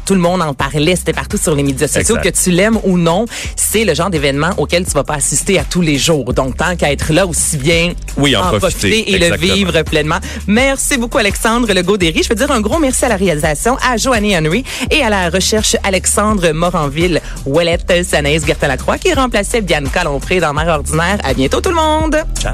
tout 0.04 0.14
le 0.14 0.20
monde 0.20 0.42
en 0.42 0.52
parlait. 0.52 0.94
C'était 0.94 1.14
partout 1.14 1.38
sur 1.38 1.54
les 1.54 1.62
médias 1.62 1.88
sociaux. 1.88 2.16
Exact. 2.18 2.34
Que 2.36 2.42
tu 2.44 2.50
l'aimes 2.50 2.78
ou 2.84 2.98
non, 2.98 3.24
c'est 3.56 3.84
le 3.84 3.94
genre 3.94 4.10
d'événement 4.10 4.50
auquel 4.58 4.84
tu 4.84 4.90
vas 4.92 5.04
pas 5.04 5.14
assister 5.14 5.58
à 5.58 5.64
tous 5.64 5.80
les 5.80 5.96
jours. 5.98 6.34
Donc, 6.34 6.56
tant 6.58 6.76
qu'à 6.76 6.92
être 6.92 7.12
là, 7.12 7.26
aussi 7.26 7.56
bien 7.56 7.92
Oui, 8.18 8.36
en 8.36 8.42
profiter. 8.58 9.10
et 9.10 9.14
Exactement. 9.16 9.48
le 9.48 9.54
vivre 9.54 9.82
pleinement. 9.82 10.18
Merci 10.46 10.98
beaucoup, 10.98 11.18
Alexandre 11.18 11.72
Legaudéry. 11.72 12.22
Je 12.22 12.28
veux 12.28 12.34
dire 12.34 12.50
un 12.50 12.60
gros 12.60 12.78
merci 12.78 13.06
à 13.06 13.08
la 13.08 13.16
réalisation, 13.16 13.76
à 13.82 13.96
Joanny 13.96 14.36
Henry 14.36 14.64
et 14.90 15.02
à 15.02 15.08
la 15.08 15.30
recherche 15.30 15.76
Alexandre 15.82 16.50
Moranville, 16.52 17.20
Ouellette 17.46 18.04
Sanaïs 18.06 18.44
Gertin-Lacroix 18.46 18.98
qui 18.98 19.14
remplaçait 19.14 19.62
Bianca 19.62 20.04
Lompré 20.04 20.40
dans 20.40 20.52
Mère 20.52 20.68
Ordinaire. 20.68 21.18
À 21.24 21.32
bientôt, 21.32 21.60
tout 21.62 21.70
le 21.70 21.76
monde! 21.76 22.16
Ciao. 22.38 22.52